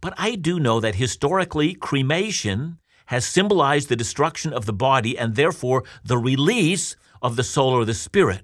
but 0.03 0.13
I 0.19 0.35
do 0.35 0.61
know 0.61 0.81
that 0.81 0.97
historically, 0.97 1.73
cremation 1.73 2.79
has 3.07 3.25
symbolized 3.25 3.89
the 3.89 3.97
destruction 3.97 4.53
of 4.53 4.67
the 4.67 4.75
body 4.75 5.17
and 5.17 5.35
therefore 5.35 5.83
the 6.05 6.19
release 6.19 6.95
of 7.23 7.37
the 7.37 7.43
soul 7.43 7.71
or 7.71 7.87
the 7.87 7.95
spirit. 7.95 8.43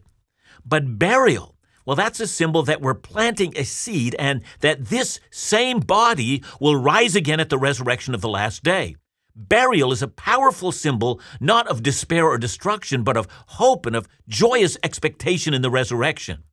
But 0.65 0.99
burial, 0.99 1.55
well, 1.85 1.97
that's 1.97 2.21
a 2.21 2.27
symbol 2.27 2.63
that 2.63 2.81
we're 2.81 2.95
planting 2.95 3.53
a 3.57 3.65
seed 3.65 4.17
and 4.19 4.43
that 4.61 4.87
this 4.87 5.21
same 5.31 5.81
body 5.81 6.43
will 6.61 6.77
rise 6.77 7.15
again 7.15 7.41
at 7.41 7.51
the 7.51 7.59
resurrection 7.59 8.15
of 8.15 8.23
the 8.23 8.29
last 8.31 8.63
day. 8.63 8.97
Burial 9.35 9.93
is 9.93 10.03
a 10.03 10.09
powerful 10.09 10.73
symbol 10.73 11.21
not 11.41 11.67
of 11.69 11.83
despair 11.83 12.27
or 12.27 12.39
destruction, 12.39 13.03
but 13.03 13.17
of 13.17 13.29
hope 13.47 13.87
and 13.87 13.97
of 13.97 14.09
joyous 14.29 14.77
expectation 14.83 15.55
in 15.55 15.63
the 15.63 15.71
resurrection. 15.71 16.45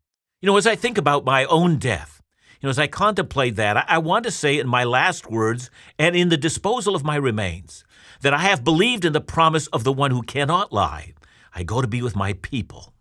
You 0.41 0.47
know, 0.47 0.57
as 0.57 0.67
I 0.67 0.75
think 0.75 0.97
about 0.97 1.25
my 1.25 1.45
own 1.45 1.77
death, 1.77 2.21
you 2.61 2.67
know, 2.67 2.71
as 2.71 2.79
I 2.79 2.87
contemplate 2.87 3.55
that, 3.55 3.85
I 3.87 3.97
want 3.99 4.25
to 4.25 4.31
say 4.31 4.57
in 4.57 4.67
my 4.67 4.83
last 4.83 5.29
words 5.29 5.69
and 5.99 6.15
in 6.15 6.29
the 6.29 6.37
disposal 6.37 6.95
of 6.95 7.03
my 7.03 7.15
remains 7.15 7.83
that 8.21 8.33
I 8.33 8.39
have 8.39 8.63
believed 8.63 9.05
in 9.05 9.13
the 9.13 9.21
promise 9.21 9.67
of 9.67 9.83
the 9.83 9.93
one 9.93 10.11
who 10.11 10.23
cannot 10.23 10.73
lie. 10.73 11.13
I 11.53 11.63
go 11.63 11.81
to 11.81 11.87
be 11.87 12.01
with 12.01 12.15
my 12.15 12.33
people. 12.33 12.93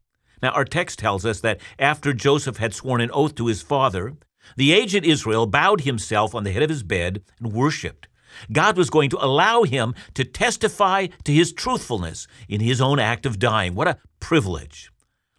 Now, 0.42 0.50
our 0.50 0.64
text 0.64 0.98
tells 0.98 1.24
us 1.24 1.40
that 1.40 1.60
after 1.78 2.12
Joseph 2.12 2.58
had 2.58 2.74
sworn 2.74 3.00
an 3.00 3.10
oath 3.12 3.34
to 3.36 3.46
his 3.46 3.62
father, 3.62 4.14
the 4.56 4.72
aged 4.72 5.04
Israel 5.04 5.46
bowed 5.46 5.82
himself 5.82 6.34
on 6.34 6.44
the 6.44 6.52
head 6.52 6.62
of 6.62 6.70
his 6.70 6.82
bed 6.82 7.22
and 7.38 7.52
worshiped. 7.52 8.08
God 8.52 8.76
was 8.76 8.90
going 8.90 9.10
to 9.10 9.24
allow 9.24 9.62
him 9.62 9.94
to 10.14 10.24
testify 10.24 11.08
to 11.24 11.32
his 11.32 11.52
truthfulness 11.52 12.26
in 12.48 12.60
his 12.60 12.80
own 12.80 12.98
act 12.98 13.26
of 13.26 13.38
dying. 13.38 13.74
What 13.74 13.88
a 13.88 13.98
privilege. 14.20 14.90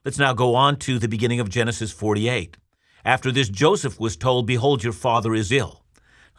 Let's 0.06 0.20
now 0.20 0.34
go 0.34 0.56
on 0.56 0.78
to 0.78 1.00
the 1.00 1.08
beginning 1.08 1.40
of 1.40 1.50
Genesis 1.50 1.92
48. 1.92 2.58
After 3.04 3.32
this, 3.32 3.50
Joseph 3.50 4.00
was 4.00 4.18
told, 4.18 4.48
Behold, 4.48 4.84
your 4.84 4.94
father 4.94 5.34
is 5.34 5.52
ill. 5.52 5.84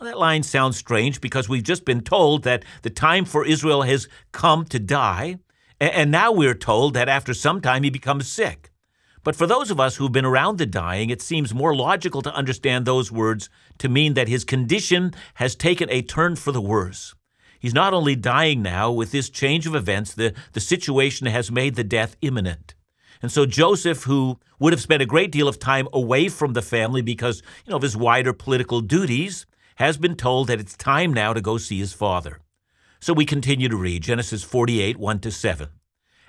Now, 0.01 0.07
that 0.07 0.19
line 0.19 0.43
sounds 0.43 0.77
strange 0.77 1.21
because 1.21 1.49
we've 1.49 1.63
just 1.63 1.85
been 1.85 2.03
told 2.03 2.45
that 2.45 2.65
the 2.83 2.91
time 2.91 3.25
for 3.25 3.45
Israel 3.45 3.83
has 3.83 4.09
come 4.33 4.65
to 4.67 4.79
die, 4.79 5.39
and 5.81 6.11
now 6.11 6.33
we're 6.33 6.55
told 6.55 6.95
that 6.95 7.09
after 7.09 7.35
some 7.35 7.61
time 7.61 7.83
he 7.83 7.91
becomes 7.91 8.31
sick. 8.31 8.71
But 9.29 9.37
for 9.37 9.47
those 9.47 9.71
of 9.71 9.79
us 9.79 9.97
who've 9.97 10.11
been 10.11 10.25
around 10.25 10.57
the 10.57 10.65
dying, 10.65 11.11
it 11.11 11.21
seems 11.21 11.53
more 11.53 11.77
logical 11.77 12.23
to 12.23 12.35
understand 12.35 12.87
those 12.87 13.13
words 13.13 13.51
to 13.77 13.87
mean 13.87 14.15
that 14.15 14.27
his 14.27 14.43
condition 14.43 15.13
has 15.35 15.55
taken 15.55 15.87
a 15.91 16.01
turn 16.01 16.35
for 16.35 16.51
the 16.51 16.63
worse. 16.63 17.15
He's 17.61 17.75
not 17.75 17.93
only 17.93 18.17
dying 18.17 18.63
now, 18.63 18.91
with 18.91 19.13
this 19.13 19.29
change 19.29 19.67
of 19.67 19.75
events, 19.75 20.15
the, 20.15 20.33
the 20.55 20.61
situation 20.61 21.27
has 21.27 21.53
made 21.53 21.75
the 21.75 21.85
death 21.85 22.17
imminent. 22.23 22.75
And 23.21 23.31
so 23.31 23.45
Joseph, 23.45 24.05
who 24.05 24.39
would 24.59 24.73
have 24.73 24.81
spent 24.81 25.03
a 25.03 25.13
great 25.15 25.31
deal 25.31 25.47
of 25.47 25.59
time 25.59 25.89
away 25.93 26.31
from 26.31 26.55
the 26.55 26.63
family 26.63 27.03
because 27.03 27.43
you 27.67 27.71
know, 27.73 27.77
of 27.77 27.83
his 27.83 27.99
wider 27.99 28.33
political 28.33 28.81
duties, 28.81 29.45
has 29.75 29.99
been 29.99 30.17
told 30.17 30.47
that 30.47 30.59
it's 30.59 30.75
time 30.75 31.13
now 31.13 31.35
to 31.35 31.43
go 31.43 31.59
see 31.59 31.81
his 31.81 31.93
father. 31.93 32.39
So 32.99 33.13
we 33.13 33.27
continue 33.27 33.69
to 33.69 33.77
read 33.77 34.05
Genesis 34.05 34.43
48, 34.43 34.97
1 34.97 35.19
to 35.19 35.31
7. 35.31 35.69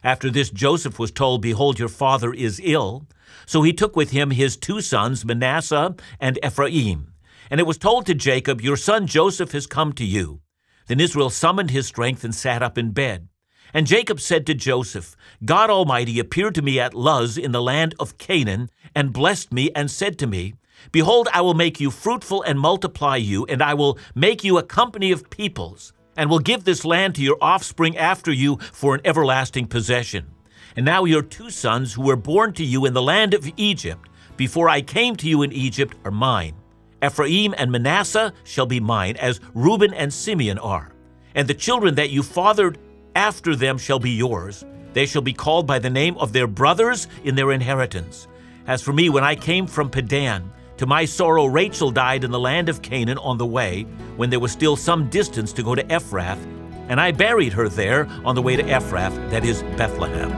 After 0.03 0.29
this, 0.29 0.49
Joseph 0.49 0.99
was 0.99 1.11
told, 1.11 1.41
Behold, 1.41 1.79
your 1.79 1.89
father 1.89 2.33
is 2.33 2.61
ill. 2.63 3.07
So 3.45 3.61
he 3.61 3.73
took 3.73 3.95
with 3.95 4.11
him 4.11 4.31
his 4.31 4.57
two 4.57 4.81
sons, 4.81 5.25
Manasseh 5.25 5.95
and 6.19 6.39
Ephraim. 6.43 7.13
And 7.49 7.59
it 7.59 7.67
was 7.67 7.77
told 7.77 8.05
to 8.05 8.13
Jacob, 8.13 8.61
Your 8.61 8.77
son 8.77 9.07
Joseph 9.07 9.51
has 9.51 9.67
come 9.67 9.93
to 9.93 10.05
you. 10.05 10.41
Then 10.87 10.99
Israel 10.99 11.29
summoned 11.29 11.71
his 11.71 11.87
strength 11.87 12.23
and 12.23 12.33
sat 12.33 12.63
up 12.63 12.77
in 12.77 12.91
bed. 12.91 13.27
And 13.73 13.85
Jacob 13.85 14.19
said 14.19 14.47
to 14.47 14.55
Joseph, 14.55 15.15
God 15.45 15.69
Almighty 15.69 16.19
appeared 16.19 16.55
to 16.55 16.61
me 16.61 16.79
at 16.79 16.95
Luz 16.95 17.37
in 17.37 17.51
the 17.51 17.61
land 17.61 17.93
of 17.99 18.17
Canaan, 18.17 18.69
and 18.95 19.13
blessed 19.13 19.53
me, 19.53 19.69
and 19.75 19.91
said 19.91 20.17
to 20.19 20.27
me, 20.27 20.55
Behold, 20.91 21.27
I 21.33 21.41
will 21.41 21.53
make 21.53 21.79
you 21.79 21.91
fruitful 21.91 22.41
and 22.43 22.59
multiply 22.59 23.17
you, 23.17 23.45
and 23.45 23.61
I 23.61 23.73
will 23.75 23.99
make 24.15 24.43
you 24.43 24.57
a 24.57 24.63
company 24.63 25.11
of 25.11 25.29
peoples, 25.29 25.93
and 26.17 26.29
will 26.29 26.39
give 26.39 26.63
this 26.63 26.85
land 26.85 27.15
to 27.15 27.21
your 27.21 27.37
offspring 27.41 27.97
after 27.97 28.31
you 28.31 28.57
for 28.71 28.95
an 28.95 29.01
everlasting 29.05 29.67
possession. 29.67 30.27
And 30.75 30.85
now 30.85 31.05
your 31.05 31.21
two 31.21 31.49
sons, 31.49 31.93
who 31.93 32.03
were 32.03 32.15
born 32.15 32.53
to 32.53 32.63
you 32.63 32.85
in 32.85 32.93
the 32.93 33.01
land 33.01 33.33
of 33.33 33.49
Egypt, 33.57 34.07
before 34.37 34.69
I 34.69 34.81
came 34.81 35.15
to 35.17 35.27
you 35.27 35.41
in 35.41 35.51
Egypt, 35.51 35.95
are 36.05 36.11
mine. 36.11 36.55
Ephraim 37.03 37.53
and 37.57 37.71
Manasseh 37.71 38.33
shall 38.43 38.65
be 38.65 38.79
mine, 38.79 39.15
as 39.17 39.39
Reuben 39.53 39.93
and 39.93 40.13
Simeon 40.13 40.57
are. 40.59 40.91
And 41.35 41.47
the 41.47 41.53
children 41.53 41.95
that 41.95 42.09
you 42.09 42.23
fathered 42.23 42.77
after 43.15 43.55
them 43.55 43.77
shall 43.77 43.99
be 43.99 44.11
yours. 44.11 44.65
They 44.93 45.05
shall 45.05 45.21
be 45.21 45.33
called 45.33 45.67
by 45.67 45.79
the 45.79 45.89
name 45.89 46.17
of 46.17 46.33
their 46.33 46.47
brothers 46.47 47.07
in 47.23 47.35
their 47.35 47.51
inheritance. 47.51 48.27
As 48.67 48.81
for 48.81 48.93
me, 48.93 49.09
when 49.09 49.23
I 49.23 49.35
came 49.35 49.67
from 49.67 49.89
Padan, 49.89 50.51
to 50.79 50.85
my 50.85 51.03
sorrow, 51.03 51.45
Rachel 51.45 51.91
died 51.91 52.23
in 52.23 52.31
the 52.31 52.39
land 52.39 52.69
of 52.69 52.81
Canaan 52.81 53.17
on 53.17 53.37
the 53.37 53.45
way, 53.45 53.83
when 54.15 54.29
there 54.29 54.39
was 54.39 54.53
still 54.53 54.77
some 54.77 55.09
distance 55.09 55.51
to 55.51 55.61
go 55.61 55.75
to 55.75 55.83
Ephrath, 55.83 56.39
and 56.87 57.01
I 57.01 57.11
buried 57.11 57.51
her 57.51 57.67
there 57.67 58.07
on 58.23 58.33
the 58.33 58.41
way 58.41 58.55
to 58.55 58.63
Ephrath, 58.63 59.29
that 59.29 59.43
is 59.43 59.61
Bethlehem. 59.75 60.31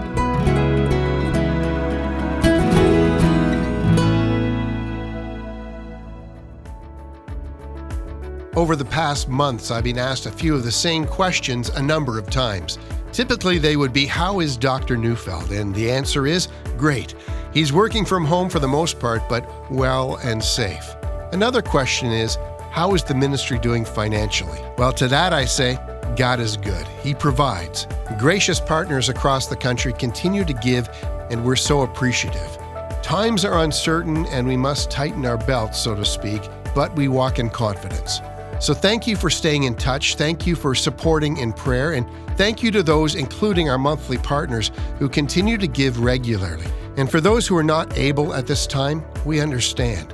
Over 8.55 8.75
the 8.75 8.83
past 8.83 9.29
months, 9.29 9.69
I've 9.69 9.83
been 9.83 10.00
asked 10.00 10.25
a 10.25 10.31
few 10.31 10.55
of 10.55 10.63
the 10.63 10.71
same 10.71 11.05
questions 11.05 11.69
a 11.69 11.83
number 11.83 12.17
of 12.17 12.31
times. 12.31 12.79
Typically, 13.12 13.60
they 13.60 13.75
would 13.75 13.93
be 13.93 14.07
How 14.07 14.39
is 14.39 14.57
Dr. 14.57 14.98
Neufeld? 14.98 15.51
And 15.51 15.75
the 15.75 15.91
answer 15.91 16.25
is 16.25 16.48
Great. 16.77 17.13
He's 17.53 17.74
working 17.74 18.05
from 18.05 18.24
home 18.24 18.50
for 18.50 18.60
the 18.60 18.67
most 18.67 18.98
part, 18.98 19.27
but 19.27 19.46
well 19.70 20.15
and 20.24 20.41
safe. 20.41 20.96
Another 21.34 21.62
question 21.62 22.10
is 22.10 22.38
How 22.72 22.93
is 22.93 23.03
the 23.03 23.13
ministry 23.13 23.60
doing 23.60 23.84
financially? 23.84 24.60
Well, 24.77 24.93
to 24.93 25.10
that 25.10 25.34
I 25.34 25.43
say, 25.43 25.77
God 26.15 26.39
is 26.39 26.55
good. 26.55 26.88
He 27.03 27.13
provides. 27.13 27.88
Gracious 28.17 28.62
partners 28.62 29.10
across 29.10 29.48
the 29.48 29.58
country 29.58 29.91
continue 29.91 30.46
to 30.46 30.53
give, 30.53 30.89
and 31.29 31.43
we're 31.43 31.58
so 31.58 31.81
appreciative. 31.81 32.58
Times 33.01 33.43
are 33.43 33.63
uncertain, 33.63 34.25
and 34.27 34.48
we 34.48 34.55
must 34.55 34.89
tighten 34.89 35.25
our 35.25 35.38
belts, 35.38 35.81
so 35.81 35.93
to 35.93 36.05
speak, 36.05 36.41
but 36.74 36.96
we 36.96 37.10
walk 37.10 37.38
in 37.38 37.50
confidence. 37.50 38.22
So 38.62 38.74
thank 38.74 39.08
you 39.08 39.17
for 39.17 39.29
staying 39.29 39.63
in 39.63 39.75
touch. 39.75 40.15
Thank 40.15 40.48
you 40.48 40.55
for 40.55 40.74
supporting 40.75 41.38
in 41.38 41.51
prayer. 41.51 41.93
And 41.93 42.08
thank 42.38 42.63
you 42.63 42.72
to 42.72 42.84
those, 42.84 43.15
including 43.15 43.70
our 43.70 43.79
monthly 43.79 44.20
partners, 44.20 44.72
who 45.00 45.10
continue 45.10 45.58
to 45.58 45.67
give 45.67 46.00
regularly. 46.00 46.67
And 47.01 47.10
for 47.10 47.20
those 47.20 47.48
who 47.48 47.58
are 47.58 47.63
not 47.63 47.98
able 47.98 48.36
at 48.36 48.46
this 48.46 48.67
time, 48.67 49.03
we 49.25 49.41
understand. 49.41 50.13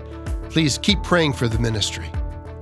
Please 0.49 0.77
keep 0.77 1.03
praying 1.03 1.33
for 1.33 1.49
the 1.49 1.59
ministry. 1.59 2.09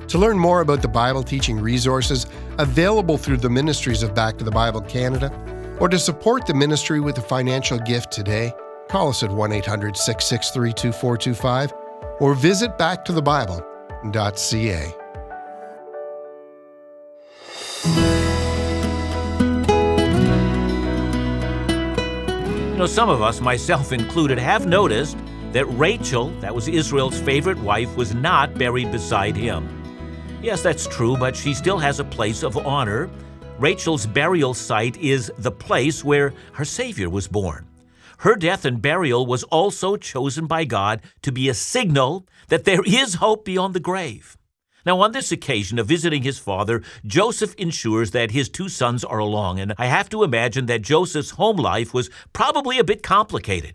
To 0.07 0.17
learn 0.17 0.39
more 0.39 0.61
about 0.61 0.81
the 0.81 0.87
Bible 0.87 1.21
teaching 1.21 1.59
resources 1.59 2.25
available 2.57 3.19
through 3.19 3.37
the 3.37 3.51
ministries 3.51 4.01
of 4.01 4.15
Back 4.15 4.39
to 4.39 4.43
the 4.43 4.49
Bible 4.49 4.81
Canada, 4.81 5.31
or 5.79 5.89
to 5.89 5.99
support 5.99 6.47
the 6.47 6.55
ministry 6.55 6.99
with 6.99 7.19
a 7.19 7.21
financial 7.21 7.77
gift 7.77 8.11
today, 8.11 8.51
call 8.89 9.09
us 9.09 9.21
at 9.21 9.31
1 9.31 9.51
800 9.51 9.95
663 9.95 10.73
2425 10.73 11.73
or 12.19 12.33
visit 12.33 12.79
backtothebible.ca. 12.79 15.04
You 22.75 22.79
know, 22.79 22.87
some 22.87 23.07
of 23.07 23.21
us, 23.21 23.39
myself 23.39 23.93
included, 23.93 24.37
have 24.37 24.67
noticed 24.67 25.15
that 25.53 25.63
Rachel, 25.79 26.31
that 26.41 26.53
was 26.53 26.67
Israel's 26.67 27.17
favorite 27.17 27.57
wife, 27.59 27.95
was 27.95 28.13
not 28.13 28.57
buried 28.57 28.91
beside 28.91 29.37
him. 29.37 29.65
Yes, 30.43 30.61
that's 30.61 30.85
true, 30.85 31.15
but 31.15 31.37
she 31.37 31.53
still 31.53 31.77
has 31.77 32.01
a 32.01 32.03
place 32.03 32.43
of 32.43 32.57
honor. 32.67 33.09
Rachel's 33.59 34.05
burial 34.05 34.53
site 34.53 34.97
is 34.97 35.31
the 35.37 35.53
place 35.53 36.03
where 36.03 36.33
her 36.51 36.65
Savior 36.65 37.09
was 37.09 37.29
born. 37.29 37.65
Her 38.17 38.35
death 38.35 38.65
and 38.65 38.81
burial 38.81 39.25
was 39.25 39.43
also 39.43 39.95
chosen 39.95 40.45
by 40.45 40.65
God 40.65 40.99
to 41.21 41.31
be 41.31 41.47
a 41.47 41.53
signal 41.53 42.27
that 42.49 42.65
there 42.65 42.83
is 42.85 43.13
hope 43.13 43.45
beyond 43.45 43.73
the 43.73 43.79
grave. 43.79 44.35
Now, 44.85 45.01
on 45.01 45.13
this 45.13 45.31
occasion 45.31 45.79
of 45.79 45.87
visiting 45.87 46.21
his 46.21 46.37
father, 46.37 46.83
Joseph 47.05 47.55
ensures 47.55 48.11
that 48.11 48.31
his 48.31 48.49
two 48.49 48.69
sons 48.69 49.03
are 49.03 49.17
along, 49.17 49.59
and 49.59 49.73
I 49.77 49.87
have 49.87 50.09
to 50.09 50.23
imagine 50.23 50.67
that 50.67 50.83
Joseph's 50.83 51.31
home 51.31 51.57
life 51.57 51.93
was 51.93 52.11
probably 52.33 52.77
a 52.77 52.83
bit 52.83 53.01
complicated. 53.01 53.73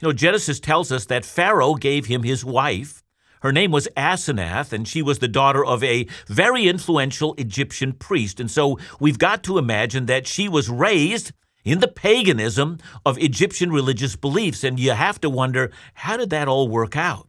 You 0.00 0.08
know, 0.08 0.12
Genesis 0.12 0.58
tells 0.58 0.90
us 0.90 1.06
that 1.06 1.24
Pharaoh 1.24 1.74
gave 1.74 2.06
him 2.06 2.22
his 2.22 2.44
wife. 2.44 3.02
Her 3.42 3.52
name 3.52 3.70
was 3.70 3.88
Asenath, 3.96 4.72
and 4.72 4.88
she 4.88 5.02
was 5.02 5.18
the 5.18 5.28
daughter 5.28 5.64
of 5.64 5.84
a 5.84 6.06
very 6.26 6.66
influential 6.66 7.34
Egyptian 7.36 7.92
priest. 7.92 8.40
And 8.40 8.50
so 8.50 8.78
we've 8.98 9.18
got 9.18 9.42
to 9.44 9.58
imagine 9.58 10.06
that 10.06 10.26
she 10.26 10.48
was 10.48 10.70
raised 10.70 11.32
in 11.64 11.80
the 11.80 11.88
paganism 11.88 12.78
of 13.04 13.18
Egyptian 13.18 13.70
religious 13.70 14.16
beliefs. 14.16 14.64
And 14.64 14.80
you 14.80 14.92
have 14.92 15.20
to 15.20 15.28
wonder, 15.28 15.70
how 15.94 16.16
did 16.16 16.30
that 16.30 16.48
all 16.48 16.66
work 16.68 16.96
out? 16.96 17.28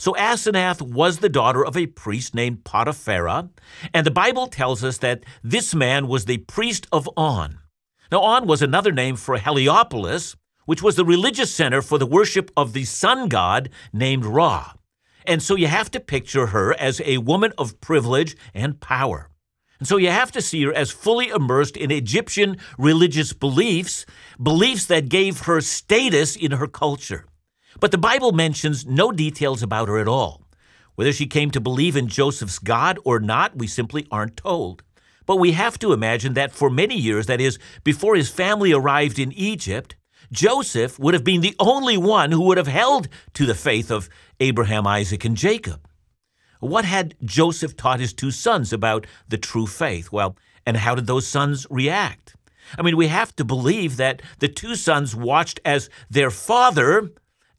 So 0.00 0.14
Asenath 0.14 0.80
was 0.80 1.18
the 1.18 1.28
daughter 1.28 1.62
of 1.62 1.76
a 1.76 1.86
priest 1.86 2.34
named 2.34 2.64
Potiphera, 2.64 3.50
and 3.92 4.06
the 4.06 4.10
Bible 4.10 4.46
tells 4.46 4.82
us 4.82 4.96
that 4.98 5.24
this 5.44 5.74
man 5.74 6.08
was 6.08 6.24
the 6.24 6.38
priest 6.38 6.86
of 6.90 7.06
On. 7.18 7.58
Now, 8.10 8.22
On 8.22 8.46
was 8.46 8.62
another 8.62 8.92
name 8.92 9.16
for 9.16 9.36
Heliopolis, 9.36 10.36
which 10.64 10.82
was 10.82 10.96
the 10.96 11.04
religious 11.04 11.54
center 11.54 11.82
for 11.82 11.98
the 11.98 12.06
worship 12.06 12.50
of 12.56 12.72
the 12.72 12.86
sun 12.86 13.28
god 13.28 13.68
named 13.92 14.24
Ra. 14.24 14.72
And 15.26 15.42
so 15.42 15.54
you 15.54 15.66
have 15.66 15.90
to 15.90 16.00
picture 16.00 16.46
her 16.46 16.72
as 16.80 17.02
a 17.04 17.18
woman 17.18 17.52
of 17.58 17.78
privilege 17.82 18.38
and 18.54 18.80
power. 18.80 19.28
And 19.80 19.86
so 19.86 19.98
you 19.98 20.08
have 20.08 20.32
to 20.32 20.40
see 20.40 20.64
her 20.64 20.72
as 20.72 20.90
fully 20.90 21.28
immersed 21.28 21.76
in 21.76 21.90
Egyptian 21.90 22.56
religious 22.78 23.34
beliefs, 23.34 24.06
beliefs 24.42 24.86
that 24.86 25.10
gave 25.10 25.40
her 25.40 25.60
status 25.60 26.36
in 26.36 26.52
her 26.52 26.66
culture. 26.66 27.26
But 27.80 27.90
the 27.92 27.98
Bible 27.98 28.32
mentions 28.32 28.86
no 28.86 29.10
details 29.10 29.62
about 29.62 29.88
her 29.88 29.98
at 29.98 30.08
all. 30.08 30.42
Whether 30.96 31.12
she 31.12 31.26
came 31.26 31.50
to 31.52 31.60
believe 31.60 31.96
in 31.96 32.08
Joseph's 32.08 32.58
God 32.58 32.98
or 33.04 33.18
not, 33.18 33.56
we 33.56 33.66
simply 33.66 34.06
aren't 34.10 34.36
told. 34.36 34.82
But 35.24 35.36
we 35.36 35.52
have 35.52 35.78
to 35.78 35.94
imagine 35.94 36.34
that 36.34 36.52
for 36.52 36.68
many 36.68 36.96
years, 36.96 37.26
that 37.26 37.40
is, 37.40 37.58
before 37.82 38.16
his 38.16 38.28
family 38.28 38.72
arrived 38.72 39.18
in 39.18 39.32
Egypt, 39.32 39.96
Joseph 40.30 40.98
would 40.98 41.14
have 41.14 41.24
been 41.24 41.40
the 41.40 41.56
only 41.58 41.96
one 41.96 42.32
who 42.32 42.42
would 42.42 42.58
have 42.58 42.66
held 42.66 43.08
to 43.34 43.46
the 43.46 43.54
faith 43.54 43.90
of 43.90 44.10
Abraham, 44.40 44.86
Isaac, 44.86 45.24
and 45.24 45.36
Jacob. 45.36 45.88
What 46.60 46.84
had 46.84 47.14
Joseph 47.24 47.76
taught 47.76 48.00
his 48.00 48.12
two 48.12 48.30
sons 48.30 48.72
about 48.72 49.06
the 49.26 49.38
true 49.38 49.66
faith? 49.66 50.12
Well, 50.12 50.36
and 50.66 50.76
how 50.76 50.94
did 50.94 51.06
those 51.06 51.26
sons 51.26 51.66
react? 51.70 52.36
I 52.78 52.82
mean, 52.82 52.96
we 52.96 53.06
have 53.06 53.34
to 53.36 53.44
believe 53.44 53.96
that 53.96 54.20
the 54.38 54.48
two 54.48 54.76
sons 54.76 55.16
watched 55.16 55.58
as 55.64 55.88
their 56.10 56.30
father 56.30 57.10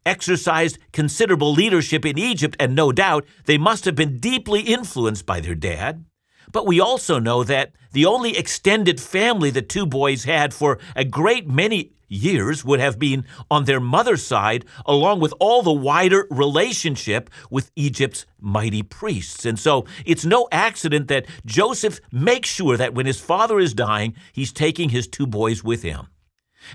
exercised 0.05 0.77
considerable 0.91 1.51
leadership 1.51 2.05
in 2.05 2.17
Egypt, 2.17 2.55
and 2.59 2.75
no 2.75 2.91
doubt 2.91 3.25
they 3.45 3.57
must 3.57 3.85
have 3.85 3.95
been 3.95 4.19
deeply 4.19 4.61
influenced 4.61 5.25
by 5.25 5.39
their 5.39 5.55
dad. 5.55 6.05
But 6.51 6.67
we 6.67 6.79
also 6.79 7.19
know 7.19 7.43
that 7.43 7.71
the 7.91 8.05
only 8.05 8.37
extended 8.37 8.99
family 8.99 9.49
the 9.49 9.61
two 9.61 9.85
boys 9.85 10.23
had 10.23 10.53
for 10.53 10.79
a 10.95 11.05
great 11.05 11.47
many 11.47 11.93
years 12.11 12.65
would 12.65 12.79
have 12.79 12.99
been 12.99 13.25
on 13.49 13.63
their 13.63 13.79
mother's 13.79 14.25
side, 14.25 14.65
along 14.85 15.21
with 15.21 15.33
all 15.39 15.63
the 15.63 15.71
wider 15.71 16.27
relationship 16.29 17.29
with 17.49 17.71
Egypt's 17.75 18.25
mighty 18.39 18.83
priests. 18.83 19.45
And 19.45 19.57
so 19.57 19.85
it's 20.05 20.25
no 20.25 20.47
accident 20.51 21.07
that 21.07 21.25
Joseph 21.45 22.01
makes 22.11 22.49
sure 22.49 22.75
that 22.75 22.93
when 22.93 23.05
his 23.05 23.21
father 23.21 23.59
is 23.59 23.73
dying, 23.73 24.15
he's 24.33 24.51
taking 24.51 24.89
his 24.89 25.07
two 25.07 25.25
boys 25.25 25.63
with 25.63 25.83
him. 25.83 26.07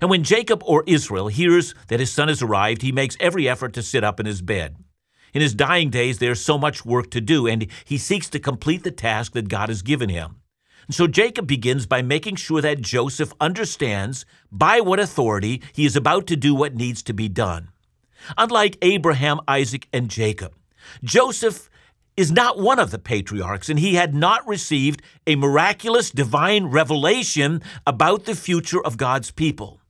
And 0.00 0.10
when 0.10 0.24
Jacob 0.24 0.62
or 0.64 0.84
Israel 0.86 1.28
hears 1.28 1.74
that 1.88 2.00
his 2.00 2.12
son 2.12 2.28
has 2.28 2.42
arrived, 2.42 2.82
he 2.82 2.92
makes 2.92 3.16
every 3.20 3.48
effort 3.48 3.72
to 3.74 3.82
sit 3.82 4.04
up 4.04 4.20
in 4.20 4.26
his 4.26 4.42
bed. 4.42 4.76
In 5.32 5.42
his 5.42 5.54
dying 5.54 5.90
days, 5.90 6.18
there's 6.18 6.40
so 6.40 6.56
much 6.56 6.84
work 6.84 7.10
to 7.10 7.20
do, 7.20 7.46
and 7.46 7.66
he 7.84 7.98
seeks 7.98 8.30
to 8.30 8.38
complete 8.38 8.84
the 8.84 8.90
task 8.90 9.32
that 9.32 9.48
God 9.48 9.68
has 9.68 9.82
given 9.82 10.08
him. 10.08 10.36
And 10.86 10.94
so 10.94 11.06
Jacob 11.06 11.46
begins 11.46 11.86
by 11.86 12.00
making 12.00 12.36
sure 12.36 12.60
that 12.60 12.80
Joseph 12.80 13.32
understands 13.40 14.24
by 14.52 14.80
what 14.80 15.00
authority 15.00 15.62
he 15.72 15.84
is 15.84 15.96
about 15.96 16.26
to 16.28 16.36
do 16.36 16.54
what 16.54 16.74
needs 16.74 17.02
to 17.04 17.12
be 17.12 17.28
done. 17.28 17.68
Unlike 18.38 18.78
Abraham, 18.82 19.40
Isaac, 19.46 19.88
and 19.92 20.08
Jacob, 20.08 20.54
Joseph 21.02 21.68
is 22.16 22.32
not 22.32 22.58
one 22.58 22.78
of 22.78 22.90
the 22.90 22.98
patriarchs, 22.98 23.68
and 23.68 23.78
he 23.78 23.94
had 23.94 24.14
not 24.14 24.46
received 24.46 25.02
a 25.26 25.36
miraculous 25.36 26.10
divine 26.10 26.66
revelation 26.66 27.62
about 27.86 28.24
the 28.24 28.34
future 28.34 28.84
of 28.84 28.96
God's 28.96 29.30
people. 29.30 29.80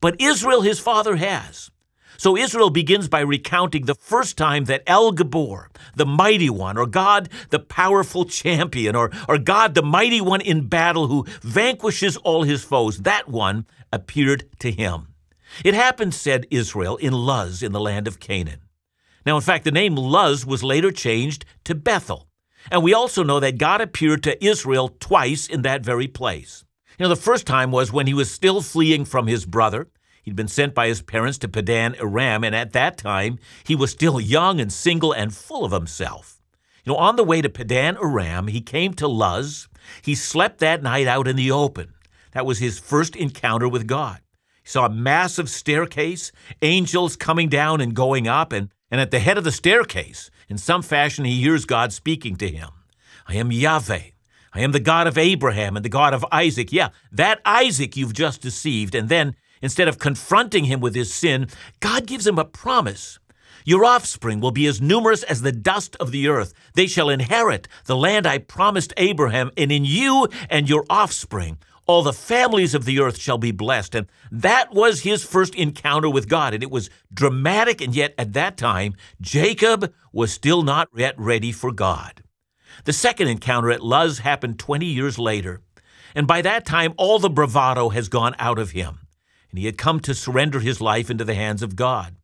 But 0.00 0.20
Israel, 0.20 0.62
his 0.62 0.80
father, 0.80 1.16
has. 1.16 1.70
So 2.16 2.36
Israel 2.36 2.70
begins 2.70 3.08
by 3.08 3.20
recounting 3.20 3.84
the 3.84 3.94
first 3.94 4.36
time 4.36 4.64
that 4.64 4.82
El 4.88 5.12
Gibbor, 5.12 5.68
the 5.94 6.06
mighty 6.06 6.50
one, 6.50 6.76
or 6.76 6.86
God, 6.86 7.28
the 7.50 7.60
powerful 7.60 8.24
champion, 8.42 8.96
or, 8.96 9.10
or 9.28 9.38
God, 9.38 9.74
the 9.74 9.82
mighty 9.82 10.20
one 10.20 10.40
in 10.40 10.68
battle 10.68 11.06
who 11.06 11.26
vanquishes 11.42 12.16
all 12.18 12.42
his 12.42 12.64
foes, 12.64 12.98
that 12.98 13.28
one 13.28 13.66
appeared 13.92 14.48
to 14.60 14.72
him. 14.72 15.14
It 15.64 15.74
happened, 15.74 16.14
said 16.14 16.46
Israel, 16.50 16.96
in 16.96 17.12
Luz 17.12 17.62
in 17.62 17.72
the 17.72 17.80
land 17.80 18.08
of 18.08 18.20
Canaan. 18.20 18.60
Now, 19.28 19.36
in 19.36 19.42
fact, 19.42 19.66
the 19.66 19.70
name 19.70 19.94
Luz 19.94 20.46
was 20.46 20.64
later 20.64 20.90
changed 20.90 21.44
to 21.64 21.74
Bethel. 21.74 22.28
And 22.70 22.82
we 22.82 22.94
also 22.94 23.22
know 23.22 23.40
that 23.40 23.58
God 23.58 23.82
appeared 23.82 24.22
to 24.22 24.42
Israel 24.42 24.96
twice 25.00 25.46
in 25.46 25.60
that 25.60 25.84
very 25.84 26.08
place. 26.08 26.64
You 26.98 27.02
know, 27.02 27.10
the 27.10 27.14
first 27.14 27.46
time 27.46 27.70
was 27.70 27.92
when 27.92 28.06
he 28.06 28.14
was 28.14 28.30
still 28.30 28.62
fleeing 28.62 29.04
from 29.04 29.26
his 29.26 29.44
brother. 29.44 29.88
He'd 30.22 30.34
been 30.34 30.48
sent 30.48 30.74
by 30.74 30.88
his 30.88 31.02
parents 31.02 31.36
to 31.40 31.48
Padan 31.48 31.94
Aram, 31.96 32.42
and 32.42 32.56
at 32.56 32.72
that 32.72 32.96
time, 32.96 33.38
he 33.64 33.76
was 33.76 33.90
still 33.90 34.18
young 34.18 34.62
and 34.62 34.72
single 34.72 35.12
and 35.12 35.34
full 35.34 35.62
of 35.62 35.72
himself. 35.72 36.40
You 36.86 36.94
know, 36.94 36.98
on 36.98 37.16
the 37.16 37.22
way 37.22 37.42
to 37.42 37.50
Padan 37.50 37.98
Aram, 38.02 38.46
he 38.46 38.62
came 38.62 38.94
to 38.94 39.06
Luz. 39.06 39.68
He 40.00 40.14
slept 40.14 40.56
that 40.60 40.82
night 40.82 41.06
out 41.06 41.28
in 41.28 41.36
the 41.36 41.50
open. 41.50 41.92
That 42.32 42.46
was 42.46 42.60
his 42.60 42.78
first 42.78 43.14
encounter 43.14 43.68
with 43.68 43.86
God. 43.86 44.20
He 44.62 44.70
saw 44.70 44.86
a 44.86 44.90
massive 44.90 45.50
staircase, 45.50 46.32
angels 46.62 47.14
coming 47.14 47.50
down 47.50 47.82
and 47.82 47.92
going 47.92 48.26
up, 48.26 48.54
and, 48.54 48.70
and 48.90 49.00
at 49.00 49.10
the 49.10 49.18
head 49.18 49.38
of 49.38 49.44
the 49.44 49.52
staircase, 49.52 50.30
in 50.48 50.58
some 50.58 50.82
fashion, 50.82 51.24
he 51.24 51.40
hears 51.40 51.64
God 51.64 51.92
speaking 51.92 52.36
to 52.36 52.48
him. 52.48 52.70
I 53.26 53.36
am 53.36 53.52
Yahweh. 53.52 54.10
I 54.54 54.60
am 54.60 54.72
the 54.72 54.80
God 54.80 55.06
of 55.06 55.18
Abraham 55.18 55.76
and 55.76 55.84
the 55.84 55.90
God 55.90 56.14
of 56.14 56.24
Isaac. 56.32 56.72
Yeah, 56.72 56.88
that 57.12 57.40
Isaac 57.44 57.96
you've 57.96 58.14
just 58.14 58.40
deceived. 58.40 58.94
And 58.94 59.08
then, 59.08 59.36
instead 59.60 59.88
of 59.88 59.98
confronting 59.98 60.64
him 60.64 60.80
with 60.80 60.94
his 60.94 61.12
sin, 61.12 61.48
God 61.80 62.06
gives 62.06 62.26
him 62.26 62.38
a 62.38 62.44
promise. 62.44 63.18
Your 63.64 63.84
offspring 63.84 64.40
will 64.40 64.50
be 64.50 64.66
as 64.66 64.80
numerous 64.80 65.22
as 65.24 65.42
the 65.42 65.52
dust 65.52 65.94
of 65.96 66.10
the 66.10 66.28
earth. 66.28 66.54
They 66.72 66.86
shall 66.86 67.10
inherit 67.10 67.68
the 67.84 67.96
land 67.96 68.26
I 68.26 68.38
promised 68.38 68.94
Abraham, 68.96 69.50
and 69.58 69.70
in 69.70 69.84
you 69.84 70.28
and 70.48 70.70
your 70.70 70.86
offspring 70.88 71.58
all 71.88 72.02
the 72.02 72.12
families 72.12 72.74
of 72.74 72.84
the 72.84 73.00
earth 73.00 73.18
shall 73.18 73.38
be 73.38 73.50
blessed. 73.50 73.94
And 73.94 74.06
that 74.30 74.72
was 74.72 75.00
his 75.00 75.24
first 75.24 75.54
encounter 75.54 76.08
with 76.08 76.28
God. 76.28 76.52
And 76.52 76.62
it 76.62 76.70
was 76.70 76.90
dramatic, 77.12 77.80
and 77.80 77.96
yet 77.96 78.14
at 78.18 78.34
that 78.34 78.58
time, 78.58 78.94
Jacob 79.20 79.92
was 80.12 80.30
still 80.30 80.62
not 80.62 80.88
yet 80.94 81.14
ready 81.18 81.50
for 81.50 81.72
God. 81.72 82.22
The 82.84 82.92
second 82.92 83.28
encounter 83.28 83.70
at 83.70 83.82
Luz 83.82 84.18
happened 84.18 84.58
20 84.58 84.84
years 84.84 85.18
later. 85.18 85.62
And 86.14 86.26
by 86.26 86.42
that 86.42 86.66
time, 86.66 86.92
all 86.98 87.18
the 87.18 87.30
bravado 87.30 87.88
has 87.88 88.08
gone 88.08 88.36
out 88.38 88.58
of 88.58 88.72
him. 88.72 89.00
And 89.50 89.58
he 89.58 89.64
had 89.64 89.78
come 89.78 89.98
to 90.00 90.14
surrender 90.14 90.60
his 90.60 90.82
life 90.82 91.08
into 91.08 91.24
the 91.24 91.34
hands 91.34 91.62
of 91.62 91.74
God. 91.74 92.16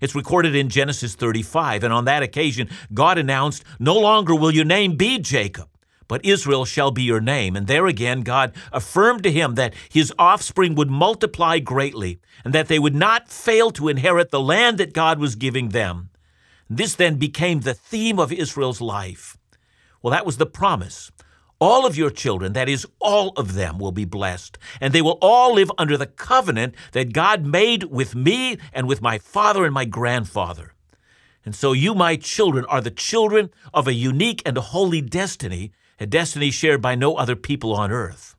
It's 0.00 0.14
recorded 0.14 0.56
in 0.56 0.70
Genesis 0.70 1.14
35. 1.14 1.84
And 1.84 1.92
on 1.92 2.06
that 2.06 2.22
occasion, 2.22 2.70
God 2.94 3.18
announced, 3.18 3.64
No 3.78 3.98
longer 3.98 4.34
will 4.34 4.50
your 4.50 4.64
name 4.64 4.96
be 4.96 5.18
Jacob 5.18 5.68
but 6.10 6.24
Israel 6.24 6.64
shall 6.64 6.90
be 6.90 7.04
your 7.04 7.20
name. 7.20 7.54
And 7.54 7.68
there 7.68 7.86
again, 7.86 8.22
God 8.22 8.52
affirmed 8.72 9.22
to 9.22 9.30
him 9.30 9.54
that 9.54 9.74
his 9.88 10.12
offspring 10.18 10.74
would 10.74 10.90
multiply 10.90 11.60
greatly, 11.60 12.18
and 12.44 12.52
that 12.52 12.66
they 12.66 12.80
would 12.80 12.96
not 12.96 13.30
fail 13.30 13.70
to 13.70 13.86
inherit 13.86 14.32
the 14.32 14.40
land 14.40 14.78
that 14.78 14.92
God 14.92 15.20
was 15.20 15.36
giving 15.36 15.68
them. 15.68 16.10
This 16.68 16.96
then 16.96 17.14
became 17.14 17.60
the 17.60 17.74
theme 17.74 18.18
of 18.18 18.32
Israel's 18.32 18.80
life. 18.80 19.38
Well, 20.02 20.10
that 20.10 20.26
was 20.26 20.38
the 20.38 20.46
promise. 20.46 21.12
All 21.60 21.86
of 21.86 21.96
your 21.96 22.10
children, 22.10 22.54
that 22.54 22.68
is, 22.68 22.84
all 22.98 23.28
of 23.36 23.54
them, 23.54 23.78
will 23.78 23.92
be 23.92 24.04
blessed, 24.04 24.58
and 24.80 24.92
they 24.92 25.02
will 25.02 25.18
all 25.22 25.54
live 25.54 25.70
under 25.78 25.96
the 25.96 26.06
covenant 26.06 26.74
that 26.90 27.12
God 27.12 27.46
made 27.46 27.84
with 27.84 28.16
me 28.16 28.58
and 28.72 28.88
with 28.88 29.00
my 29.00 29.18
father 29.18 29.64
and 29.64 29.72
my 29.72 29.84
grandfather. 29.84 30.74
And 31.44 31.54
so 31.54 31.72
you, 31.72 31.94
my 31.94 32.16
children, 32.16 32.64
are 32.64 32.80
the 32.80 32.90
children 32.90 33.50
of 33.72 33.86
a 33.86 33.94
unique 33.94 34.42
and 34.44 34.58
a 34.58 34.72
holy 34.72 35.00
destiny 35.00 35.70
a 36.00 36.06
destiny 36.06 36.50
shared 36.50 36.80
by 36.80 36.94
no 36.94 37.14
other 37.14 37.36
people 37.36 37.74
on 37.74 37.92
earth. 37.92 38.34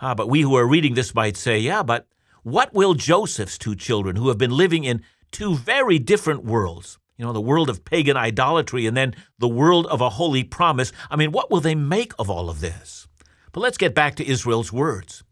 Ah, 0.00 0.14
but 0.14 0.28
we 0.28 0.42
who 0.42 0.54
are 0.54 0.66
reading 0.66 0.94
this 0.94 1.14
might 1.14 1.36
say, 1.36 1.58
yeah, 1.58 1.82
but 1.82 2.06
what 2.44 2.72
will 2.72 2.94
Joseph's 2.94 3.58
two 3.58 3.74
children, 3.74 4.16
who 4.16 4.28
have 4.28 4.38
been 4.38 4.56
living 4.56 4.84
in 4.84 5.02
two 5.32 5.56
very 5.56 5.98
different 5.98 6.44
worlds, 6.44 6.98
you 7.16 7.24
know, 7.24 7.32
the 7.32 7.40
world 7.40 7.68
of 7.68 7.84
pagan 7.84 8.16
idolatry 8.16 8.86
and 8.86 8.96
then 8.96 9.14
the 9.38 9.48
world 9.48 9.86
of 9.86 10.00
a 10.00 10.10
holy 10.10 10.44
promise, 10.44 10.92
I 11.10 11.16
mean, 11.16 11.32
what 11.32 11.50
will 11.50 11.60
they 11.60 11.74
make 11.74 12.12
of 12.18 12.30
all 12.30 12.48
of 12.48 12.60
this? 12.60 13.08
But 13.50 13.60
let's 13.60 13.78
get 13.78 13.94
back 13.94 14.14
to 14.16 14.28
Israel's 14.28 14.72
words. 14.72 15.24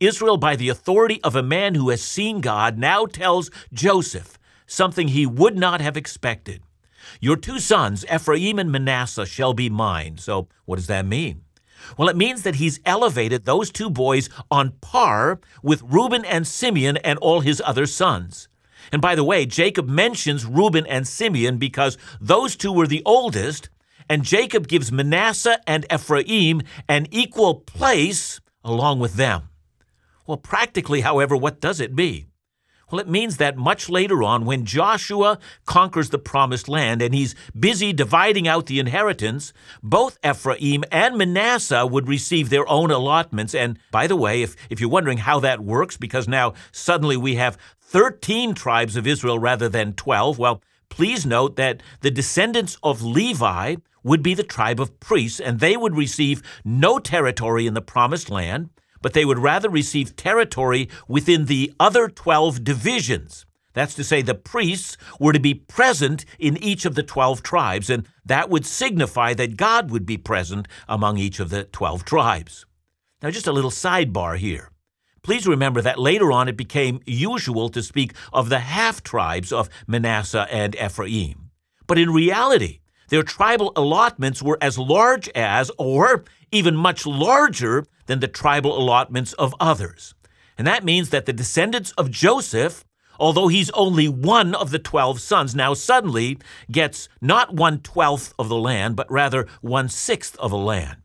Israel, 0.00 0.36
by 0.36 0.54
the 0.54 0.68
authority 0.68 1.20
of 1.22 1.34
a 1.34 1.42
man 1.42 1.74
who 1.74 1.90
has 1.90 2.02
seen 2.02 2.40
God, 2.40 2.78
now 2.78 3.06
tells 3.06 3.50
Joseph 3.72 4.38
something 4.66 5.08
he 5.08 5.26
would 5.26 5.56
not 5.56 5.80
have 5.80 5.96
expected. 5.96 6.62
Your 7.20 7.36
two 7.36 7.58
sons, 7.58 8.04
Ephraim 8.12 8.58
and 8.58 8.70
Manasseh, 8.70 9.26
shall 9.26 9.54
be 9.54 9.68
mine. 9.70 10.18
So, 10.18 10.48
what 10.64 10.76
does 10.76 10.86
that 10.88 11.06
mean? 11.06 11.42
Well, 11.96 12.08
it 12.08 12.16
means 12.16 12.42
that 12.42 12.56
he's 12.56 12.80
elevated 12.84 13.44
those 13.44 13.70
two 13.70 13.90
boys 13.90 14.28
on 14.50 14.72
par 14.80 15.40
with 15.62 15.82
Reuben 15.82 16.24
and 16.24 16.46
Simeon 16.46 16.96
and 16.98 17.18
all 17.20 17.40
his 17.40 17.62
other 17.64 17.86
sons. 17.86 18.48
And 18.92 19.02
by 19.02 19.14
the 19.14 19.24
way, 19.24 19.46
Jacob 19.46 19.88
mentions 19.88 20.46
Reuben 20.46 20.86
and 20.86 21.06
Simeon 21.06 21.58
because 21.58 21.98
those 22.20 22.56
two 22.56 22.72
were 22.72 22.86
the 22.86 23.02
oldest, 23.04 23.68
and 24.08 24.24
Jacob 24.24 24.68
gives 24.68 24.90
Manasseh 24.90 25.60
and 25.66 25.86
Ephraim 25.92 26.62
an 26.88 27.06
equal 27.10 27.56
place 27.56 28.40
along 28.64 28.98
with 28.98 29.14
them. 29.14 29.50
Well, 30.26 30.36
practically, 30.36 31.02
however, 31.02 31.36
what 31.36 31.60
does 31.60 31.80
it 31.80 31.94
mean? 31.94 32.26
Well, 32.90 33.00
it 33.00 33.08
means 33.08 33.36
that 33.36 33.56
much 33.56 33.90
later 33.90 34.22
on, 34.22 34.46
when 34.46 34.64
Joshua 34.64 35.38
conquers 35.66 36.08
the 36.08 36.18
promised 36.18 36.68
land 36.68 37.02
and 37.02 37.14
he's 37.14 37.34
busy 37.58 37.92
dividing 37.92 38.48
out 38.48 38.66
the 38.66 38.78
inheritance, 38.78 39.52
both 39.82 40.18
Ephraim 40.24 40.84
and 40.90 41.18
Manasseh 41.18 41.86
would 41.86 42.08
receive 42.08 42.48
their 42.48 42.66
own 42.68 42.90
allotments. 42.90 43.54
And 43.54 43.78
by 43.90 44.06
the 44.06 44.16
way, 44.16 44.42
if, 44.42 44.56
if 44.70 44.80
you're 44.80 44.88
wondering 44.88 45.18
how 45.18 45.38
that 45.40 45.60
works, 45.60 45.98
because 45.98 46.26
now 46.26 46.54
suddenly 46.72 47.16
we 47.16 47.34
have 47.34 47.58
13 47.80 48.54
tribes 48.54 48.96
of 48.96 49.06
Israel 49.06 49.38
rather 49.38 49.68
than 49.68 49.92
12, 49.92 50.38
well, 50.38 50.62
please 50.88 51.26
note 51.26 51.56
that 51.56 51.82
the 52.00 52.10
descendants 52.10 52.78
of 52.82 53.02
Levi 53.02 53.76
would 54.02 54.22
be 54.22 54.32
the 54.32 54.42
tribe 54.42 54.80
of 54.80 54.98
priests, 55.00 55.40
and 55.40 55.60
they 55.60 55.76
would 55.76 55.94
receive 55.94 56.42
no 56.64 56.98
territory 56.98 57.66
in 57.66 57.74
the 57.74 57.82
promised 57.82 58.30
land 58.30 58.70
but 59.02 59.12
they 59.12 59.24
would 59.24 59.38
rather 59.38 59.68
receive 59.68 60.16
territory 60.16 60.88
within 61.06 61.46
the 61.46 61.72
other 61.78 62.08
12 62.08 62.64
divisions. 62.64 63.46
That's 63.74 63.94
to 63.94 64.04
say, 64.04 64.22
the 64.22 64.34
priests 64.34 64.96
were 65.20 65.32
to 65.32 65.38
be 65.38 65.54
present 65.54 66.24
in 66.38 66.56
each 66.56 66.84
of 66.84 66.94
the 66.94 67.02
12 67.02 67.42
tribes, 67.42 67.90
and 67.90 68.08
that 68.24 68.50
would 68.50 68.66
signify 68.66 69.34
that 69.34 69.56
God 69.56 69.90
would 69.90 70.04
be 70.04 70.16
present 70.16 70.66
among 70.88 71.18
each 71.18 71.38
of 71.38 71.50
the 71.50 71.64
12 71.64 72.04
tribes. 72.04 72.66
Now, 73.22 73.30
just 73.30 73.46
a 73.46 73.52
little 73.52 73.70
sidebar 73.70 74.36
here. 74.36 74.70
Please 75.22 75.46
remember 75.46 75.82
that 75.82 75.98
later 75.98 76.32
on 76.32 76.48
it 76.48 76.56
became 76.56 77.00
usual 77.04 77.68
to 77.68 77.82
speak 77.82 78.14
of 78.32 78.48
the 78.48 78.60
half 78.60 79.02
tribes 79.02 79.52
of 79.52 79.68
Manasseh 79.86 80.46
and 80.50 80.74
Ephraim. 80.76 81.50
But 81.86 81.98
in 81.98 82.10
reality, 82.10 82.80
their 83.08 83.22
tribal 83.22 83.72
allotments 83.76 84.42
were 84.42 84.58
as 84.60 84.78
large 84.78 85.28
as, 85.30 85.70
or 85.78 86.24
even 86.52 86.76
much 86.76 87.06
larger 87.06 87.84
than 88.06 88.20
the 88.20 88.28
tribal 88.28 88.78
allotments 88.78 89.32
of 89.34 89.54
others. 89.60 90.14
And 90.56 90.66
that 90.66 90.84
means 90.84 91.10
that 91.10 91.26
the 91.26 91.32
descendants 91.32 91.92
of 91.92 92.10
Joseph, 92.10 92.84
although 93.20 93.48
he's 93.48 93.70
only 93.70 94.08
one 94.08 94.54
of 94.54 94.70
the 94.70 94.78
12 94.78 95.20
sons, 95.20 95.54
now 95.54 95.74
suddenly 95.74 96.38
gets 96.70 97.08
not 97.20 97.54
one 97.54 97.80
twelfth 97.80 98.34
of 98.38 98.48
the 98.48 98.56
land, 98.56 98.96
but 98.96 99.10
rather 99.10 99.46
one 99.60 99.88
sixth 99.88 100.36
of 100.38 100.50
the 100.50 100.56
land. 100.56 100.96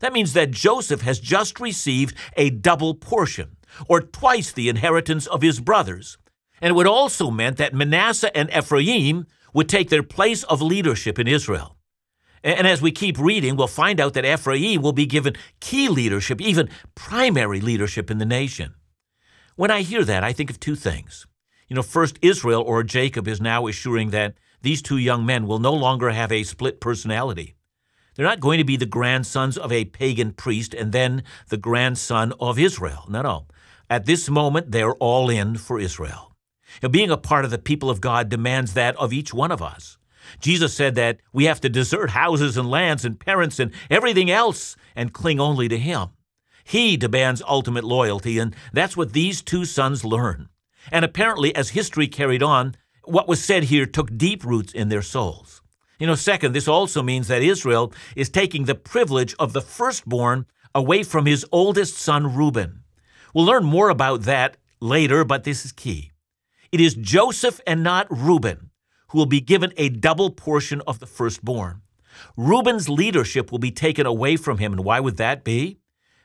That 0.00 0.12
means 0.12 0.32
that 0.32 0.50
Joseph 0.50 1.02
has 1.02 1.20
just 1.20 1.60
received 1.60 2.16
a 2.36 2.50
double 2.50 2.94
portion, 2.94 3.56
or 3.88 4.00
twice 4.00 4.52
the 4.52 4.68
inheritance 4.68 5.26
of 5.26 5.42
his 5.42 5.60
brothers. 5.60 6.18
And 6.60 6.70
it 6.70 6.74
would 6.74 6.86
also 6.86 7.30
meant 7.30 7.56
that 7.56 7.74
Manasseh 7.74 8.36
and 8.36 8.50
Ephraim 8.50 9.26
would 9.52 9.68
take 9.68 9.90
their 9.90 10.02
place 10.02 10.42
of 10.44 10.62
leadership 10.62 11.18
in 11.18 11.28
Israel. 11.28 11.76
And 12.44 12.66
as 12.66 12.82
we 12.82 12.90
keep 12.90 13.18
reading, 13.18 13.56
we'll 13.56 13.68
find 13.68 14.00
out 14.00 14.14
that 14.14 14.24
Ephraim 14.24 14.82
will 14.82 14.92
be 14.92 15.06
given 15.06 15.36
key 15.60 15.88
leadership, 15.88 16.40
even 16.40 16.68
primary 16.94 17.60
leadership 17.60 18.10
in 18.10 18.18
the 18.18 18.26
nation. 18.26 18.74
When 19.54 19.70
I 19.70 19.82
hear 19.82 20.04
that, 20.04 20.24
I 20.24 20.32
think 20.32 20.50
of 20.50 20.58
two 20.58 20.74
things. 20.74 21.26
You 21.68 21.76
know, 21.76 21.82
first, 21.82 22.18
Israel 22.20 22.62
or 22.62 22.82
Jacob 22.82 23.28
is 23.28 23.40
now 23.40 23.66
assuring 23.66 24.10
that 24.10 24.34
these 24.60 24.82
two 24.82 24.98
young 24.98 25.24
men 25.24 25.46
will 25.46 25.58
no 25.58 25.72
longer 25.72 26.10
have 26.10 26.32
a 26.32 26.42
split 26.42 26.80
personality. 26.80 27.54
They're 28.14 28.26
not 28.26 28.40
going 28.40 28.58
to 28.58 28.64
be 28.64 28.76
the 28.76 28.86
grandsons 28.86 29.56
of 29.56 29.72
a 29.72 29.86
pagan 29.86 30.32
priest 30.32 30.74
and 30.74 30.92
then 30.92 31.22
the 31.48 31.56
grandson 31.56 32.32
of 32.40 32.58
Israel. 32.58 33.04
No, 33.08 33.22
no. 33.22 33.46
At 33.88 34.06
this 34.06 34.28
moment, 34.28 34.70
they're 34.70 34.94
all 34.94 35.30
in 35.30 35.56
for 35.56 35.78
Israel. 35.78 36.34
Now, 36.82 36.88
being 36.88 37.10
a 37.10 37.16
part 37.16 37.44
of 37.44 37.50
the 37.50 37.58
people 37.58 37.90
of 37.90 38.00
God 38.00 38.28
demands 38.28 38.74
that 38.74 38.96
of 38.96 39.12
each 39.12 39.32
one 39.32 39.52
of 39.52 39.62
us. 39.62 39.98
Jesus 40.40 40.74
said 40.74 40.94
that 40.94 41.18
we 41.32 41.44
have 41.44 41.60
to 41.60 41.68
desert 41.68 42.10
houses 42.10 42.56
and 42.56 42.70
lands 42.70 43.04
and 43.04 43.18
parents 43.18 43.58
and 43.58 43.72
everything 43.90 44.30
else 44.30 44.76
and 44.96 45.12
cling 45.12 45.40
only 45.40 45.68
to 45.68 45.78
Him. 45.78 46.08
He 46.64 46.96
demands 46.96 47.42
ultimate 47.46 47.84
loyalty, 47.84 48.38
and 48.38 48.54
that's 48.72 48.96
what 48.96 49.12
these 49.12 49.42
two 49.42 49.64
sons 49.64 50.04
learn. 50.04 50.48
And 50.90 51.04
apparently, 51.04 51.54
as 51.54 51.70
history 51.70 52.08
carried 52.08 52.42
on, 52.42 52.76
what 53.04 53.28
was 53.28 53.44
said 53.44 53.64
here 53.64 53.86
took 53.86 54.16
deep 54.16 54.44
roots 54.44 54.72
in 54.72 54.88
their 54.88 55.02
souls. 55.02 55.60
You 55.98 56.06
know, 56.06 56.14
second, 56.14 56.52
this 56.52 56.68
also 56.68 57.02
means 57.02 57.28
that 57.28 57.42
Israel 57.42 57.92
is 58.16 58.28
taking 58.28 58.64
the 58.64 58.74
privilege 58.74 59.34
of 59.38 59.52
the 59.52 59.60
firstborn 59.60 60.46
away 60.74 61.02
from 61.02 61.26
his 61.26 61.46
oldest 61.52 61.96
son, 61.96 62.34
Reuben. 62.34 62.82
We'll 63.34 63.44
learn 63.44 63.64
more 63.64 63.88
about 63.88 64.22
that 64.22 64.56
later, 64.80 65.24
but 65.24 65.44
this 65.44 65.64
is 65.64 65.72
key. 65.72 66.10
It 66.72 66.80
is 66.80 66.94
Joseph 66.94 67.60
and 67.66 67.82
not 67.82 68.06
Reuben 68.10 68.70
who 69.12 69.18
will 69.18 69.26
be 69.26 69.40
given 69.40 69.72
a 69.76 69.90
double 69.90 70.30
portion 70.30 70.80
of 70.86 70.98
the 70.98 71.06
firstborn. 71.06 71.82
Reuben's 72.34 72.88
leadership 72.88 73.52
will 73.52 73.58
be 73.58 73.70
taken 73.70 74.06
away 74.06 74.36
from 74.36 74.56
him. 74.56 74.72
And 74.72 74.84
why 74.84 75.00
would 75.00 75.18
that 75.18 75.44
be? 75.44 75.78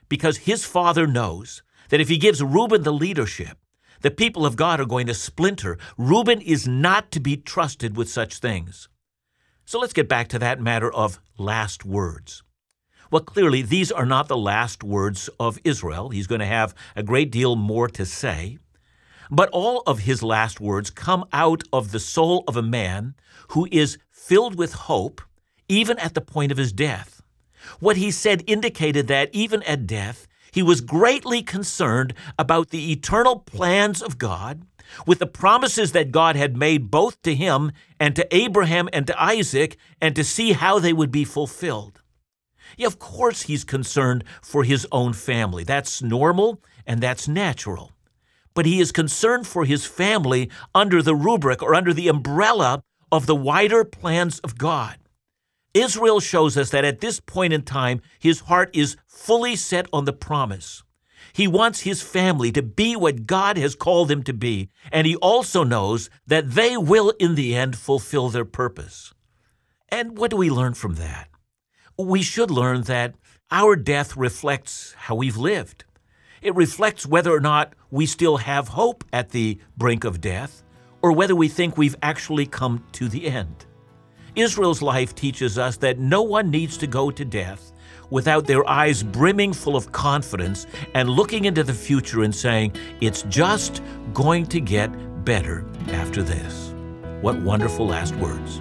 Because 0.08 0.38
his 0.38 0.64
father 0.64 1.06
knows 1.06 1.62
that 1.90 2.00
if 2.00 2.08
he 2.08 2.16
gives 2.16 2.42
Reuben 2.42 2.82
the 2.82 2.92
leadership, 2.92 3.58
the 4.00 4.10
people 4.10 4.46
of 4.46 4.56
God 4.56 4.80
are 4.80 4.86
going 4.86 5.06
to 5.06 5.14
splinter. 5.14 5.76
Reuben 5.98 6.40
is 6.40 6.66
not 6.66 7.10
to 7.10 7.20
be 7.20 7.36
trusted 7.36 7.94
with 7.94 8.08
such 8.08 8.38
things. 8.38 8.88
So 9.66 9.78
let's 9.78 9.92
get 9.92 10.08
back 10.08 10.28
to 10.28 10.38
that 10.38 10.60
matter 10.60 10.90
of 10.90 11.20
last 11.36 11.84
words. 11.84 12.42
Well, 13.10 13.22
clearly, 13.22 13.60
these 13.60 13.92
are 13.92 14.06
not 14.06 14.28
the 14.28 14.36
last 14.36 14.82
words 14.82 15.28
of 15.38 15.58
Israel. 15.62 16.08
He's 16.08 16.26
going 16.26 16.40
to 16.40 16.46
have 16.46 16.74
a 16.96 17.02
great 17.02 17.30
deal 17.30 17.54
more 17.54 17.88
to 17.88 18.06
say. 18.06 18.58
But 19.30 19.50
all 19.50 19.82
of 19.86 20.00
his 20.00 20.22
last 20.22 20.60
words 20.60 20.90
come 20.90 21.24
out 21.32 21.62
of 21.72 21.92
the 21.92 22.00
soul 22.00 22.44
of 22.48 22.56
a 22.56 22.62
man 22.62 23.14
who 23.48 23.68
is 23.70 23.98
filled 24.10 24.56
with 24.56 24.72
hope, 24.72 25.20
even 25.68 25.98
at 25.98 26.14
the 26.14 26.20
point 26.20 26.52
of 26.52 26.58
his 26.58 26.72
death. 26.72 27.22
What 27.80 27.96
he 27.96 28.10
said 28.10 28.44
indicated 28.46 29.08
that 29.08 29.30
even 29.32 29.62
at 29.64 29.86
death, 29.86 30.26
he 30.50 30.62
was 30.62 30.80
greatly 30.80 31.42
concerned 31.42 32.14
about 32.38 32.70
the 32.70 32.90
eternal 32.90 33.40
plans 33.40 34.02
of 34.02 34.18
God, 34.18 34.62
with 35.06 35.18
the 35.18 35.26
promises 35.26 35.92
that 35.92 36.10
God 36.10 36.34
had 36.34 36.56
made 36.56 36.90
both 36.90 37.20
to 37.22 37.34
him 37.34 37.72
and 38.00 38.16
to 38.16 38.34
Abraham 38.34 38.88
and 38.92 39.06
to 39.06 39.22
Isaac, 39.22 39.76
and 40.00 40.16
to 40.16 40.24
see 40.24 40.52
how 40.52 40.78
they 40.78 40.94
would 40.94 41.10
be 41.10 41.24
fulfilled. 41.24 42.00
Yeah, 42.76 42.86
of 42.86 42.98
course, 42.98 43.42
he's 43.42 43.64
concerned 43.64 44.24
for 44.40 44.64
his 44.64 44.86
own 44.90 45.12
family. 45.12 45.64
That's 45.64 46.02
normal 46.02 46.62
and 46.86 47.02
that's 47.02 47.28
natural. 47.28 47.92
But 48.58 48.66
he 48.66 48.80
is 48.80 48.90
concerned 48.90 49.46
for 49.46 49.64
his 49.64 49.86
family 49.86 50.50
under 50.74 51.00
the 51.00 51.14
rubric 51.14 51.62
or 51.62 51.76
under 51.76 51.94
the 51.94 52.08
umbrella 52.08 52.82
of 53.12 53.26
the 53.26 53.36
wider 53.36 53.84
plans 53.84 54.40
of 54.40 54.58
God. 54.58 54.96
Israel 55.74 56.18
shows 56.18 56.56
us 56.56 56.70
that 56.70 56.84
at 56.84 56.98
this 56.98 57.20
point 57.20 57.52
in 57.52 57.62
time, 57.62 58.00
his 58.18 58.40
heart 58.40 58.70
is 58.74 58.96
fully 59.06 59.54
set 59.54 59.86
on 59.92 60.06
the 60.06 60.12
promise. 60.12 60.82
He 61.32 61.46
wants 61.46 61.82
his 61.82 62.02
family 62.02 62.50
to 62.50 62.60
be 62.60 62.96
what 62.96 63.26
God 63.26 63.56
has 63.58 63.76
called 63.76 64.08
them 64.08 64.24
to 64.24 64.32
be, 64.32 64.70
and 64.90 65.06
he 65.06 65.14
also 65.14 65.62
knows 65.62 66.10
that 66.26 66.50
they 66.50 66.76
will, 66.76 67.10
in 67.20 67.36
the 67.36 67.54
end, 67.54 67.78
fulfill 67.78 68.28
their 68.28 68.44
purpose. 68.44 69.14
And 69.88 70.18
what 70.18 70.32
do 70.32 70.36
we 70.36 70.50
learn 70.50 70.74
from 70.74 70.96
that? 70.96 71.28
We 71.96 72.22
should 72.22 72.50
learn 72.50 72.82
that 72.82 73.14
our 73.52 73.76
death 73.76 74.16
reflects 74.16 74.94
how 74.96 75.14
we've 75.14 75.36
lived. 75.36 75.84
It 76.42 76.54
reflects 76.54 77.06
whether 77.06 77.32
or 77.32 77.40
not 77.40 77.74
we 77.90 78.06
still 78.06 78.36
have 78.38 78.68
hope 78.68 79.04
at 79.12 79.30
the 79.30 79.58
brink 79.76 80.04
of 80.04 80.20
death, 80.20 80.62
or 81.02 81.12
whether 81.12 81.34
we 81.34 81.48
think 81.48 81.76
we've 81.76 81.96
actually 82.02 82.46
come 82.46 82.84
to 82.92 83.08
the 83.08 83.26
end. 83.26 83.66
Israel's 84.34 84.82
life 84.82 85.14
teaches 85.14 85.58
us 85.58 85.76
that 85.78 85.98
no 85.98 86.22
one 86.22 86.50
needs 86.50 86.76
to 86.78 86.86
go 86.86 87.10
to 87.10 87.24
death 87.24 87.72
without 88.10 88.46
their 88.46 88.68
eyes 88.68 89.02
brimming 89.02 89.52
full 89.52 89.76
of 89.76 89.92
confidence 89.92 90.66
and 90.94 91.10
looking 91.10 91.44
into 91.44 91.64
the 91.64 91.74
future 91.74 92.22
and 92.22 92.34
saying, 92.34 92.72
It's 93.00 93.22
just 93.24 93.82
going 94.12 94.46
to 94.46 94.60
get 94.60 94.88
better 95.24 95.66
after 95.88 96.22
this. 96.22 96.74
What 97.20 97.40
wonderful 97.40 97.86
last 97.86 98.14
words. 98.16 98.60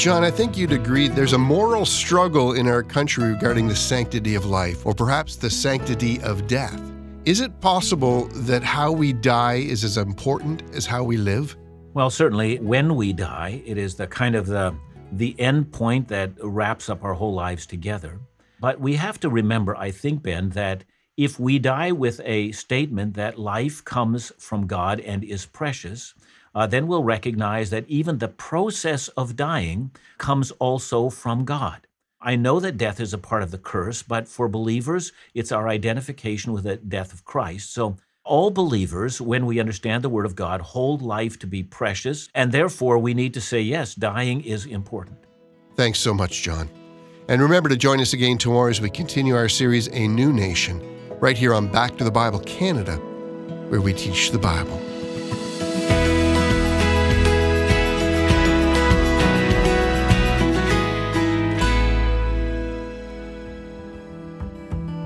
John, 0.00 0.24
I 0.24 0.30
think 0.30 0.56
you'd 0.56 0.72
agree 0.72 1.08
there's 1.08 1.34
a 1.34 1.38
moral 1.38 1.84
struggle 1.84 2.54
in 2.54 2.66
our 2.66 2.82
country 2.82 3.28
regarding 3.32 3.68
the 3.68 3.76
sanctity 3.76 4.34
of 4.34 4.46
life, 4.46 4.86
or 4.86 4.94
perhaps 4.94 5.36
the 5.36 5.50
sanctity 5.50 6.18
of 6.22 6.46
death. 6.46 6.80
Is 7.26 7.42
it 7.42 7.60
possible 7.60 8.24
that 8.28 8.62
how 8.62 8.92
we 8.92 9.12
die 9.12 9.56
is 9.56 9.84
as 9.84 9.98
important 9.98 10.62
as 10.74 10.86
how 10.86 11.04
we 11.04 11.18
live? 11.18 11.54
Well, 11.92 12.08
certainly 12.08 12.58
when 12.60 12.96
we 12.96 13.12
die, 13.12 13.62
it 13.66 13.76
is 13.76 13.94
the 13.96 14.06
kind 14.06 14.34
of 14.36 14.46
the 14.46 14.74
the 15.12 15.38
end 15.38 15.70
point 15.70 16.08
that 16.08 16.32
wraps 16.42 16.88
up 16.88 17.04
our 17.04 17.12
whole 17.12 17.34
lives 17.34 17.66
together. 17.66 18.18
But 18.58 18.80
we 18.80 18.96
have 18.96 19.20
to 19.20 19.28
remember, 19.28 19.76
I 19.76 19.90
think, 19.90 20.22
Ben, 20.22 20.48
that 20.50 20.82
if 21.18 21.38
we 21.38 21.58
die 21.58 21.92
with 21.92 22.22
a 22.24 22.52
statement 22.52 23.12
that 23.16 23.38
life 23.38 23.84
comes 23.84 24.32
from 24.38 24.66
God 24.66 25.00
and 25.00 25.22
is 25.22 25.44
precious, 25.44 26.14
uh, 26.54 26.66
then 26.66 26.86
we'll 26.86 27.04
recognize 27.04 27.70
that 27.70 27.88
even 27.88 28.18
the 28.18 28.28
process 28.28 29.08
of 29.08 29.36
dying 29.36 29.90
comes 30.18 30.50
also 30.52 31.10
from 31.10 31.44
God. 31.44 31.86
I 32.20 32.36
know 32.36 32.60
that 32.60 32.76
death 32.76 33.00
is 33.00 33.14
a 33.14 33.18
part 33.18 33.42
of 33.42 33.50
the 33.50 33.58
curse, 33.58 34.02
but 34.02 34.28
for 34.28 34.48
believers, 34.48 35.12
it's 35.32 35.52
our 35.52 35.68
identification 35.68 36.52
with 36.52 36.64
the 36.64 36.76
death 36.76 37.14
of 37.14 37.24
Christ. 37.24 37.72
So 37.72 37.96
all 38.24 38.50
believers, 38.50 39.20
when 39.20 39.46
we 39.46 39.58
understand 39.58 40.04
the 40.04 40.10
Word 40.10 40.26
of 40.26 40.36
God, 40.36 40.60
hold 40.60 41.00
life 41.00 41.38
to 41.38 41.46
be 41.46 41.62
precious, 41.62 42.28
and 42.34 42.52
therefore 42.52 42.98
we 42.98 43.14
need 43.14 43.32
to 43.34 43.40
say, 43.40 43.60
yes, 43.60 43.94
dying 43.94 44.42
is 44.42 44.66
important. 44.66 45.16
Thanks 45.76 45.98
so 45.98 46.12
much, 46.12 46.42
John. 46.42 46.68
And 47.28 47.40
remember 47.40 47.68
to 47.68 47.76
join 47.76 48.00
us 48.00 48.12
again 48.12 48.36
tomorrow 48.36 48.68
as 48.68 48.80
we 48.80 48.90
continue 48.90 49.34
our 49.34 49.48
series, 49.48 49.88
A 49.88 50.06
New 50.06 50.32
Nation, 50.32 50.82
right 51.20 51.38
here 51.38 51.54
on 51.54 51.68
Back 51.68 51.96
to 51.96 52.04
the 52.04 52.10
Bible 52.10 52.40
Canada, 52.40 52.96
where 53.68 53.80
we 53.80 53.94
teach 53.94 54.30
the 54.30 54.38
Bible. 54.38 54.89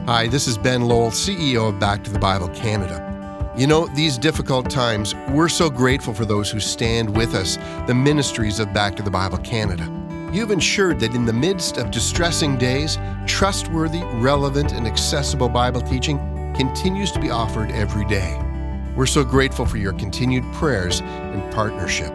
Hi, 0.06 0.28
this 0.28 0.46
is 0.46 0.58
Ben 0.58 0.82
Lowell, 0.82 1.08
CEO 1.08 1.70
of 1.70 1.78
Back 1.78 2.04
to 2.04 2.10
the 2.10 2.18
Bible 2.18 2.48
Canada. 2.48 3.54
You 3.56 3.66
know, 3.66 3.86
these 3.86 4.18
difficult 4.18 4.68
times, 4.68 5.14
we're 5.30 5.48
so 5.48 5.70
grateful 5.70 6.12
for 6.12 6.26
those 6.26 6.50
who 6.50 6.60
stand 6.60 7.16
with 7.16 7.34
us, 7.34 7.56
the 7.86 7.94
ministries 7.94 8.60
of 8.60 8.70
Back 8.74 8.96
to 8.96 9.02
the 9.02 9.10
Bible 9.10 9.38
Canada. 9.38 9.90
You've 10.30 10.50
ensured 10.50 11.00
that 11.00 11.14
in 11.14 11.24
the 11.24 11.32
midst 11.32 11.78
of 11.78 11.90
distressing 11.90 12.58
days, 12.58 12.98
trustworthy, 13.26 14.02
relevant, 14.16 14.72
and 14.72 14.86
accessible 14.86 15.48
Bible 15.48 15.80
teaching 15.80 16.18
continues 16.54 17.10
to 17.12 17.18
be 17.18 17.30
offered 17.30 17.70
every 17.70 18.04
day. 18.04 18.38
We're 18.94 19.06
so 19.06 19.24
grateful 19.24 19.64
for 19.64 19.78
your 19.78 19.94
continued 19.94 20.44
prayers 20.52 21.00
and 21.00 21.50
partnership. 21.54 22.12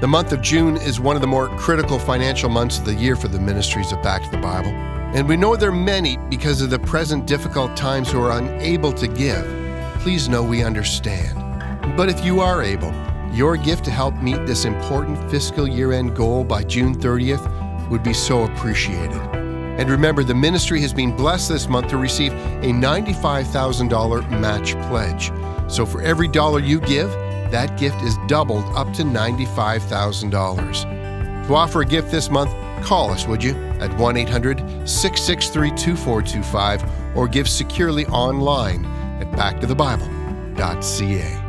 The 0.00 0.08
month 0.08 0.32
of 0.32 0.42
June 0.42 0.76
is 0.76 0.98
one 0.98 1.14
of 1.14 1.22
the 1.22 1.28
more 1.28 1.56
critical 1.56 2.00
financial 2.00 2.50
months 2.50 2.80
of 2.80 2.84
the 2.84 2.94
year 2.94 3.14
for 3.14 3.28
the 3.28 3.38
ministries 3.38 3.92
of 3.92 4.02
Back 4.02 4.24
to 4.24 4.30
the 4.32 4.38
Bible. 4.38 4.72
And 5.14 5.28
we 5.28 5.36
know 5.36 5.56
there 5.56 5.68
are 5.68 5.72
many 5.72 6.16
because 6.30 6.62
of 6.62 6.70
the 6.70 6.78
present 6.78 7.26
difficult 7.26 7.76
times 7.76 8.10
who 8.10 8.22
are 8.22 8.38
unable 8.38 8.94
to 8.94 9.06
give. 9.06 9.44
Please 10.00 10.26
know 10.26 10.42
we 10.42 10.64
understand. 10.64 11.38
But 11.98 12.08
if 12.08 12.24
you 12.24 12.40
are 12.40 12.62
able, 12.62 12.94
your 13.30 13.58
gift 13.58 13.84
to 13.84 13.90
help 13.90 14.14
meet 14.16 14.46
this 14.46 14.64
important 14.64 15.30
fiscal 15.30 15.68
year 15.68 15.92
end 15.92 16.16
goal 16.16 16.44
by 16.44 16.64
June 16.64 16.94
30th 16.94 17.46
would 17.90 18.02
be 18.02 18.14
so 18.14 18.44
appreciated. 18.44 19.20
And 19.78 19.90
remember, 19.90 20.24
the 20.24 20.34
ministry 20.34 20.80
has 20.80 20.94
been 20.94 21.14
blessed 21.14 21.50
this 21.50 21.68
month 21.68 21.88
to 21.88 21.98
receive 21.98 22.32
a 22.32 22.72
$95,000 22.72 24.40
match 24.40 24.72
pledge. 24.88 25.30
So 25.70 25.84
for 25.84 26.00
every 26.00 26.28
dollar 26.28 26.60
you 26.60 26.80
give, 26.80 27.10
that 27.50 27.78
gift 27.78 28.00
is 28.02 28.16
doubled 28.28 28.64
up 28.74 28.94
to 28.94 29.02
$95,000. 29.02 31.46
To 31.46 31.54
offer 31.54 31.82
a 31.82 31.86
gift 31.86 32.10
this 32.10 32.30
month, 32.30 32.50
Call 32.82 33.10
us, 33.10 33.26
would 33.26 33.42
you, 33.42 33.54
at 33.80 33.92
1 33.96 34.16
800 34.16 34.58
663 34.88 35.70
2425 35.70 37.16
or 37.16 37.26
give 37.28 37.48
securely 37.48 38.06
online 38.06 38.84
at 39.20 39.30
backtothebible.ca. 39.32 41.41